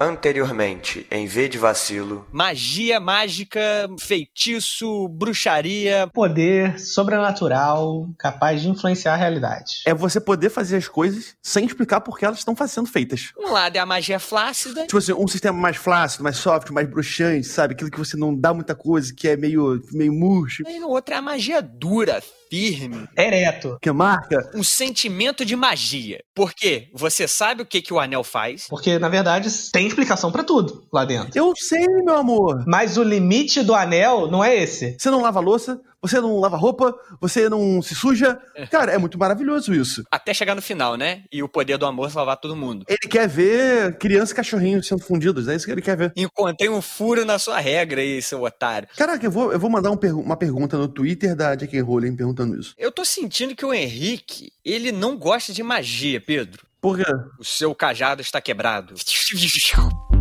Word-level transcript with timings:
Anteriormente, 0.00 1.06
em 1.10 1.26
V 1.26 1.48
de 1.48 1.58
vacilo. 1.58 2.26
Magia, 2.30 3.00
mágica, 3.00 3.60
feitiço, 3.98 5.08
bruxaria. 5.08 6.08
Poder 6.12 6.78
sobrenatural 6.78 8.08
capaz 8.18 8.62
de 8.62 8.68
influenciar 8.68 9.14
a 9.14 9.16
realidade. 9.16 9.82
É 9.84 9.92
você 9.92 10.20
poder 10.20 10.50
fazer 10.50 10.76
as 10.76 10.86
coisas 10.86 11.34
sem 11.42 11.64
explicar 11.66 12.00
por 12.00 12.18
que 12.18 12.24
elas 12.24 12.38
estão 12.38 12.54
sendo 12.66 12.88
feitas. 12.88 13.32
Um 13.36 13.52
lado 13.52 13.76
é 13.76 13.78
a 13.78 13.86
magia 13.86 14.18
flácida. 14.18 14.82
Tipo 14.82 14.98
assim, 14.98 15.12
um 15.12 15.26
sistema 15.26 15.58
mais 15.58 15.76
flácido, 15.76 16.22
mais 16.22 16.36
soft, 16.36 16.70
mais 16.70 16.88
bruxante, 16.88 17.46
sabe? 17.46 17.74
Aquilo 17.74 17.90
que 17.90 17.98
você 17.98 18.16
não 18.16 18.34
dá 18.34 18.54
muita 18.54 18.74
coisa, 18.74 19.12
que 19.14 19.26
é 19.26 19.36
meio, 19.36 19.82
meio 19.92 20.12
murcho. 20.12 20.62
E 20.68 20.78
no 20.78 20.88
outro 20.88 21.14
é 21.14 21.18
a 21.18 21.22
magia 21.22 21.60
dura, 21.60 22.22
firme. 22.50 23.08
Ereto. 23.16 23.78
Que 23.80 23.90
marca. 23.92 24.50
Um 24.54 24.62
sentimento 24.62 25.44
de 25.44 25.56
magia. 25.56 26.20
Por 26.34 26.52
quê? 26.52 26.88
Você 26.94 27.26
sabe 27.28 27.62
o 27.62 27.66
que, 27.66 27.82
que 27.82 27.92
o 27.92 28.00
anel 28.00 28.24
faz. 28.24 28.66
Porque, 28.68 28.98
na 28.98 29.08
verdade, 29.08 29.48
tem 29.72 29.86
explicação 29.86 30.32
pra 30.32 30.44
tudo 30.44 30.86
lá 30.92 31.04
dentro. 31.04 31.30
Eu 31.34 31.52
sei, 31.56 31.86
meu 32.04 32.16
amor. 32.16 32.64
Mas 32.66 32.96
o 32.96 33.02
limite 33.02 33.62
do 33.62 33.74
anel 33.74 34.30
não 34.30 34.42
é 34.44 34.56
esse. 34.56 34.96
Você 34.98 35.10
não 35.10 35.22
lava 35.22 35.40
louça, 35.40 35.80
você 36.02 36.20
não 36.20 36.38
lava 36.38 36.56
roupa, 36.56 36.94
você 37.20 37.48
não 37.48 37.80
se 37.82 37.94
suja. 37.94 38.40
Cara, 38.70 38.92
é 38.92 38.98
muito 38.98 39.18
maravilhoso 39.18 39.74
isso. 39.74 40.02
Até 40.10 40.32
chegar 40.32 40.54
no 40.54 40.62
final, 40.62 40.96
né? 40.96 41.24
E 41.32 41.42
o 41.42 41.48
poder 41.48 41.76
do 41.78 41.86
amor 41.86 42.10
salvar 42.10 42.36
todo 42.36 42.54
mundo. 42.56 42.84
Ele 42.88 42.98
quer 43.10 43.28
ver 43.28 43.96
criança 43.98 44.32
e 44.32 44.36
cachorrinho 44.36 44.82
sendo 44.82 45.02
fundidos, 45.02 45.48
é 45.48 45.54
isso 45.54 45.66
que 45.66 45.72
ele 45.72 45.82
quer 45.82 45.96
ver. 45.96 46.12
Encontrei 46.16 46.68
um 46.68 46.80
furo 46.82 47.24
na 47.24 47.38
sua 47.38 47.58
regra 47.58 48.00
aí, 48.00 48.20
seu 48.22 48.42
otário. 48.42 48.88
Caraca, 48.96 49.24
eu 49.26 49.30
vou, 49.30 49.52
eu 49.52 49.58
vou 49.58 49.70
mandar 49.70 49.90
um 49.90 49.96
pergu- 49.96 50.20
uma 50.22 50.36
pergunta 50.36 50.76
no 50.76 50.88
Twitter 50.88 51.34
da 51.34 51.54
J.K. 51.54 51.80
Rowling 51.80 52.16
perguntando 52.16 52.58
isso. 52.58 52.74
Eu 52.78 52.92
tô 52.92 53.04
sentindo 53.04 53.54
que 53.54 53.64
o 53.64 53.72
Henrique, 53.74 54.52
ele 54.64 54.92
não 54.92 55.16
gosta 55.16 55.52
de 55.52 55.62
magia, 55.62 56.20
Pedro. 56.20 56.66
Por 56.80 56.96
quê? 56.96 57.04
O 57.38 57.44
seu 57.44 57.74
cajado 57.74 58.22
está 58.22 58.40
quebrado. 58.40 58.94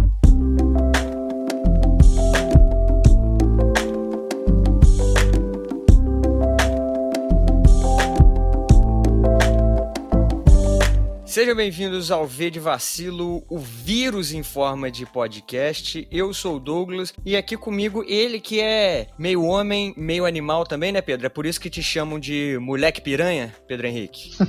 Sejam 11.37 11.55
bem-vindos 11.55 12.09
ao 12.09 12.25
V 12.25 12.49
de 12.49 12.59
Vacilo, 12.59 13.43
o 13.47 13.59
vírus 13.59 14.33
em 14.33 14.41
forma 14.41 14.89
de 14.89 15.05
podcast. 15.05 16.07
Eu 16.11 16.33
sou 16.33 16.55
o 16.55 16.59
Douglas 16.59 17.13
e 17.23 17.37
aqui 17.37 17.55
comigo 17.55 18.03
ele 18.07 18.39
que 18.39 18.59
é 18.59 19.05
meio 19.19 19.43
homem, 19.43 19.93
meio 19.95 20.25
animal 20.25 20.65
também, 20.65 20.91
né, 20.91 20.99
Pedro? 20.99 21.27
É 21.27 21.29
por 21.29 21.45
isso 21.45 21.61
que 21.61 21.69
te 21.69 21.83
chamam 21.83 22.19
de 22.19 22.57
moleque 22.59 23.01
piranha, 23.01 23.53
Pedro 23.67 23.85
Henrique. 23.85 24.31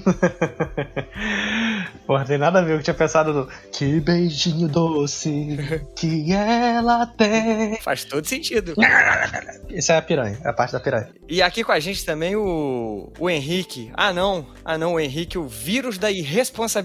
Porra, 2.07 2.25
tem 2.25 2.39
nada 2.39 2.61
a 2.61 2.63
ver 2.63 2.77
eu 2.77 2.83
tinha 2.83 2.95
pensado 2.95 3.35
no. 3.35 3.47
Que 3.71 4.01
beijinho 4.01 4.67
doce 4.67 5.59
que 5.95 6.33
ela 6.33 7.05
tem. 7.05 7.77
Faz 7.83 8.05
todo 8.05 8.25
sentido. 8.25 8.73
Isso 9.69 9.93
é 9.93 9.97
a 9.99 10.01
piranha, 10.01 10.39
é 10.43 10.49
a 10.49 10.55
parte 10.55 10.73
da 10.73 10.81
piranha. 10.81 11.11
E 11.29 11.43
aqui 11.43 11.63
com 11.63 11.73
a 11.73 11.79
gente 11.79 12.03
também 12.07 12.35
o, 12.35 13.13
o 13.19 13.29
Henrique. 13.29 13.93
Ah, 13.93 14.11
não. 14.11 14.47
Ah, 14.65 14.79
não, 14.79 14.95
o 14.95 15.01
Henrique, 15.01 15.37
o 15.37 15.47
vírus 15.47 15.99
da 15.99 16.11
irresponsabilidade. 16.11 16.78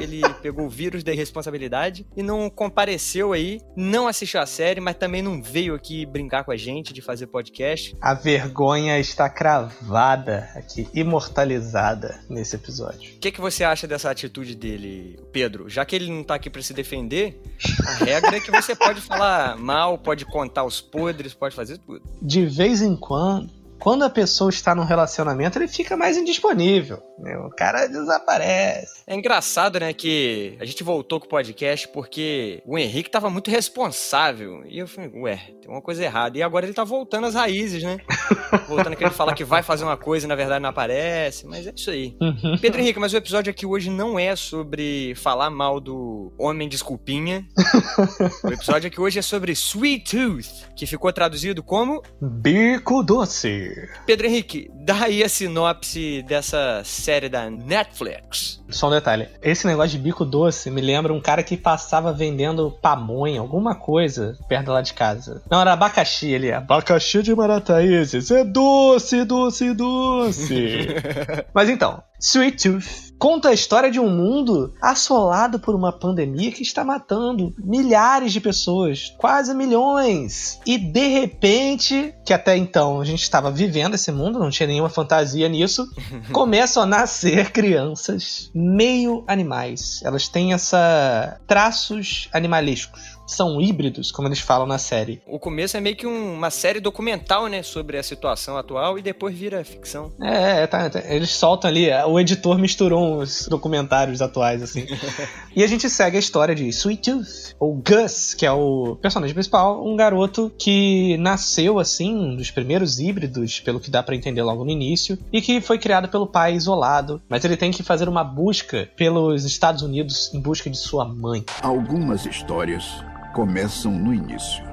Ele 0.00 0.22
pegou 0.42 0.66
o 0.66 0.70
vírus 0.70 1.02
da 1.02 1.12
irresponsabilidade 1.12 2.06
e 2.16 2.22
não 2.22 2.48
compareceu 2.50 3.32
aí, 3.32 3.60
não 3.76 4.08
assistiu 4.08 4.40
a 4.40 4.46
série, 4.46 4.80
mas 4.80 4.96
também 4.96 5.22
não 5.22 5.42
veio 5.42 5.74
aqui 5.74 6.06
brincar 6.06 6.44
com 6.44 6.52
a 6.52 6.56
gente 6.56 6.92
de 6.92 7.00
fazer 7.00 7.26
podcast. 7.26 7.96
A 8.00 8.14
vergonha 8.14 8.98
está 8.98 9.28
cravada 9.28 10.48
aqui, 10.54 10.88
imortalizada 10.94 12.20
nesse 12.28 12.56
episódio. 12.56 13.14
O 13.14 13.18
que, 13.18 13.32
que 13.32 13.40
você 13.40 13.64
acha 13.64 13.86
dessa 13.86 14.10
atitude 14.10 14.54
dele, 14.54 15.18
Pedro? 15.32 15.68
Já 15.68 15.84
que 15.84 15.96
ele 15.96 16.10
não 16.10 16.24
tá 16.24 16.34
aqui 16.34 16.50
pra 16.50 16.62
se 16.62 16.72
defender, 16.72 17.40
a 17.86 18.04
regra 18.04 18.36
é 18.36 18.40
que 18.40 18.50
você 18.50 18.74
pode 18.74 19.00
falar 19.00 19.56
mal, 19.56 19.98
pode 19.98 20.24
contar 20.24 20.64
os 20.64 20.80
podres, 20.80 21.34
pode 21.34 21.54
fazer 21.54 21.78
tudo. 21.78 22.02
De 22.20 22.46
vez 22.46 22.82
em 22.82 22.96
quando, 22.96 23.50
quando 23.80 24.02
a 24.04 24.10
pessoa 24.10 24.50
está 24.50 24.74
num 24.74 24.84
relacionamento, 24.84 25.58
ele 25.58 25.66
fica 25.66 25.96
mais 25.96 26.16
indisponível. 26.16 27.02
né? 27.18 27.36
O 27.38 27.50
cara 27.50 27.86
desaparece. 27.86 29.02
É 29.06 29.14
engraçado, 29.14 29.80
né, 29.80 29.92
que 29.92 30.56
a 30.60 30.64
gente 30.64 30.84
voltou 30.84 31.18
com 31.18 31.26
o 31.26 31.28
podcast 31.28 31.88
porque 31.88 32.62
o 32.66 32.78
Henrique 32.78 33.10
tava 33.10 33.30
muito 33.30 33.50
responsável. 33.50 34.62
E 34.66 34.78
eu 34.78 34.86
falei, 34.86 35.10
ué, 35.14 35.36
tem 35.60 35.70
uma 35.70 35.82
coisa 35.82 36.04
errada. 36.04 36.36
E 36.38 36.42
agora 36.42 36.66
ele 36.66 36.74
tá 36.74 36.84
voltando 36.84 37.26
às 37.26 37.34
raízes, 37.34 37.82
né? 37.82 37.98
Voltando 38.68 38.92
a 38.92 38.96
que 38.96 39.04
ele 39.04 39.10
fala 39.10 39.34
que 39.34 39.44
vai 39.44 39.62
fazer 39.62 39.84
uma 39.84 39.96
coisa 39.96 40.26
e 40.26 40.28
na 40.28 40.34
verdade 40.34 40.62
não 40.62 40.70
aparece. 40.70 41.46
Mas 41.46 41.66
é 41.66 41.72
isso 41.74 41.90
aí. 41.90 42.16
Pedro 42.60 42.80
Henrique, 42.80 42.98
mas 42.98 43.12
o 43.12 43.16
episódio 43.16 43.50
aqui 43.50 43.64
hoje 43.64 43.90
não 43.90 44.18
é 44.18 44.34
sobre 44.36 45.14
falar 45.16 45.50
mal 45.50 45.80
do 45.80 46.32
Homem 46.38 46.68
Desculpinha. 46.68 47.46
o 48.44 48.52
episódio 48.52 48.88
aqui 48.88 49.00
hoje 49.00 49.18
é 49.18 49.22
sobre 49.22 49.52
Sweet 49.52 50.16
Tooth, 50.16 50.68
que 50.76 50.86
ficou 50.86 51.12
traduzido 51.12 51.62
como 51.62 52.02
Bico 52.20 53.02
doce. 53.02 53.69
Pedro 54.06 54.26
Henrique, 54.26 54.70
dá 54.74 55.04
aí 55.04 55.22
a 55.22 55.28
sinopse 55.28 56.22
dessa 56.22 56.82
série 56.84 57.28
da 57.28 57.48
Netflix. 57.50 58.62
Só 58.68 58.88
um 58.88 58.90
detalhe. 58.90 59.28
Esse 59.42 59.66
negócio 59.66 59.90
de 59.90 59.98
bico 59.98 60.24
doce 60.24 60.70
me 60.70 60.80
lembra 60.80 61.12
um 61.12 61.20
cara 61.20 61.42
que 61.42 61.56
passava 61.56 62.12
vendendo 62.12 62.70
pamonha, 62.82 63.40
alguma 63.40 63.74
coisa, 63.74 64.36
perto 64.48 64.70
lá 64.70 64.80
de 64.80 64.94
casa. 64.94 65.42
Não, 65.50 65.60
era 65.60 65.72
abacaxi 65.72 66.34
ali. 66.34 66.52
Abacaxi 66.52 67.22
de 67.22 67.34
Marataízes. 67.34 68.30
É 68.30 68.44
doce, 68.44 69.24
doce, 69.24 69.74
doce. 69.74 70.88
Mas 71.52 71.68
então, 71.68 72.02
Sweet 72.20 72.68
Tooth 72.68 73.10
conta 73.20 73.50
a 73.50 73.52
história 73.52 73.90
de 73.90 74.00
um 74.00 74.08
mundo 74.08 74.72
assolado 74.80 75.60
por 75.60 75.74
uma 75.74 75.92
pandemia 75.92 76.50
que 76.50 76.62
está 76.62 76.82
matando 76.82 77.54
milhares 77.58 78.32
de 78.32 78.40
pessoas, 78.40 79.14
quase 79.18 79.54
milhões. 79.54 80.58
E 80.64 80.78
de 80.78 81.06
repente, 81.06 82.14
que 82.24 82.32
até 82.32 82.56
então 82.56 82.98
a 82.98 83.04
gente 83.04 83.22
estava 83.22 83.50
vivendo 83.50 83.94
esse 83.94 84.10
mundo, 84.10 84.38
não 84.38 84.48
tinha 84.48 84.66
nenhuma 84.66 84.88
fantasia 84.88 85.50
nisso, 85.50 85.86
começam 86.32 86.82
a 86.82 86.86
nascer 86.86 87.52
crianças 87.52 88.50
meio 88.54 89.22
animais. 89.26 90.00
Elas 90.02 90.26
têm 90.26 90.54
essa 90.54 91.38
traços 91.46 92.28
animalescos. 92.32 93.19
São 93.30 93.60
híbridos, 93.60 94.10
como 94.10 94.28
eles 94.28 94.40
falam 94.40 94.66
na 94.66 94.78
série. 94.78 95.22
O 95.26 95.38
começo 95.38 95.76
é 95.76 95.80
meio 95.80 95.94
que 95.96 96.06
um- 96.06 96.34
uma 96.34 96.50
série 96.50 96.80
documental, 96.80 97.46
né, 97.46 97.62
sobre 97.62 97.96
a 97.96 98.02
situação 98.02 98.56
atual 98.56 98.98
e 98.98 99.02
depois 99.02 99.36
vira 99.36 99.64
ficção. 99.64 100.12
É, 100.20 100.66
tá, 100.66 100.90
tá. 100.90 101.00
eles 101.06 101.30
soltam 101.30 101.70
ali, 101.70 101.88
o 102.06 102.18
editor 102.18 102.58
misturou 102.58 103.18
os 103.18 103.46
documentários 103.48 104.20
atuais, 104.20 104.62
assim. 104.62 104.86
e 105.54 105.62
a 105.62 105.66
gente 105.66 105.88
segue 105.88 106.16
a 106.16 106.20
história 106.20 106.54
de 106.54 106.68
Sweet 106.68 107.10
Tooth, 107.10 107.54
ou 107.58 107.74
Gus, 107.74 108.34
que 108.34 108.44
é 108.44 108.52
o 108.52 108.96
personagem 109.00 109.34
principal, 109.34 109.86
um 109.86 109.96
garoto 109.96 110.50
que 110.58 111.16
nasceu, 111.18 111.78
assim, 111.78 112.14
um 112.14 112.36
dos 112.36 112.50
primeiros 112.50 112.98
híbridos, 112.98 113.60
pelo 113.60 113.80
que 113.80 113.90
dá 113.90 114.02
pra 114.02 114.14
entender 114.16 114.42
logo 114.42 114.64
no 114.64 114.70
início, 114.70 115.18
e 115.32 115.40
que 115.40 115.60
foi 115.60 115.78
criado 115.78 116.08
pelo 116.08 116.26
pai 116.26 116.54
isolado, 116.54 117.22
mas 117.28 117.44
ele 117.44 117.56
tem 117.56 117.70
que 117.70 117.82
fazer 117.82 118.08
uma 118.08 118.24
busca 118.24 118.88
pelos 118.96 119.44
Estados 119.44 119.82
Unidos 119.82 120.32
em 120.34 120.40
busca 120.40 120.68
de 120.68 120.76
sua 120.76 121.04
mãe. 121.04 121.44
Algumas 121.62 122.26
histórias 122.26 122.84
começam 123.32 123.92
no 123.92 124.12
início. 124.12 124.64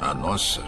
A 0.00 0.12
nossa 0.12 0.62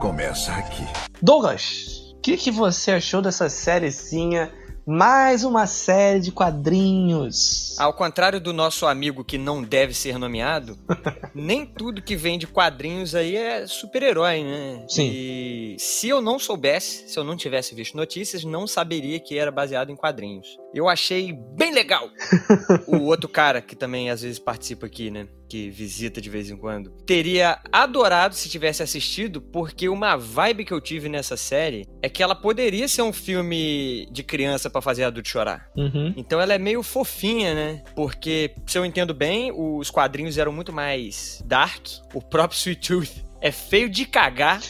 começa 0.00 0.52
aqui. 0.52 0.82
Douglas, 1.20 2.14
o 2.16 2.20
que, 2.20 2.36
que 2.36 2.50
você 2.50 2.92
achou 2.92 3.20
dessa 3.20 3.48
sériezinha? 3.48 4.50
Mais 4.86 5.44
uma 5.44 5.66
série 5.66 6.20
de 6.20 6.30
quadrinhos. 6.30 7.74
Ao 7.78 7.92
contrário 7.94 8.38
do 8.38 8.52
nosso 8.52 8.86
amigo 8.86 9.24
que 9.24 9.38
não 9.38 9.62
deve 9.62 9.94
ser 9.94 10.18
nomeado, 10.18 10.78
nem 11.34 11.64
tudo 11.64 12.02
que 12.02 12.16
vem 12.16 12.38
de 12.38 12.46
quadrinhos 12.46 13.14
aí 13.14 13.34
é 13.34 13.66
super-herói, 13.66 14.42
né? 14.42 14.84
Sim. 14.88 15.10
E 15.10 15.76
se 15.78 16.08
eu 16.08 16.20
não 16.20 16.38
soubesse, 16.38 17.08
se 17.08 17.18
eu 17.18 17.24
não 17.24 17.34
tivesse 17.34 17.74
visto 17.74 17.96
notícias, 17.96 18.44
não 18.44 18.66
saberia 18.66 19.18
que 19.18 19.38
era 19.38 19.50
baseado 19.50 19.90
em 19.90 19.96
quadrinhos. 19.96 20.58
Eu 20.74 20.88
achei 20.88 21.32
bem 21.32 21.72
legal. 21.72 22.10
o 22.88 23.02
outro 23.02 23.28
cara 23.28 23.62
que 23.62 23.76
também 23.76 24.10
às 24.10 24.22
vezes 24.22 24.40
participa 24.40 24.86
aqui, 24.86 25.10
né? 25.10 25.28
Que 25.48 25.70
visita 25.70 26.20
de 26.20 26.28
vez 26.28 26.50
em 26.50 26.56
quando. 26.56 26.90
Teria 27.06 27.60
adorado 27.70 28.34
se 28.34 28.48
tivesse 28.48 28.82
assistido, 28.82 29.40
porque 29.40 29.88
uma 29.88 30.16
vibe 30.16 30.64
que 30.64 30.72
eu 30.72 30.80
tive 30.80 31.08
nessa 31.08 31.36
série 31.36 31.86
é 32.02 32.08
que 32.08 32.22
ela 32.22 32.34
poderia 32.34 32.88
ser 32.88 33.02
um 33.02 33.12
filme 33.12 34.08
de 34.10 34.24
criança 34.24 34.68
pra 34.68 34.82
fazer 34.82 35.04
adulto 35.04 35.28
chorar. 35.28 35.70
Uhum. 35.76 36.12
Então 36.16 36.40
ela 36.40 36.54
é 36.54 36.58
meio 36.58 36.82
fofinha, 36.82 37.54
né? 37.54 37.84
Porque, 37.94 38.54
se 38.66 38.76
eu 38.76 38.84
entendo 38.84 39.14
bem, 39.14 39.52
os 39.54 39.90
quadrinhos 39.90 40.38
eram 40.38 40.52
muito 40.52 40.72
mais 40.72 41.40
dark. 41.46 41.86
O 42.12 42.20
próprio 42.20 42.58
Sweet 42.58 42.88
Tooth 42.88 43.24
é 43.40 43.52
feio 43.52 43.90
de 43.90 44.06
cagar. 44.06 44.56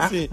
Assim, 0.00 0.28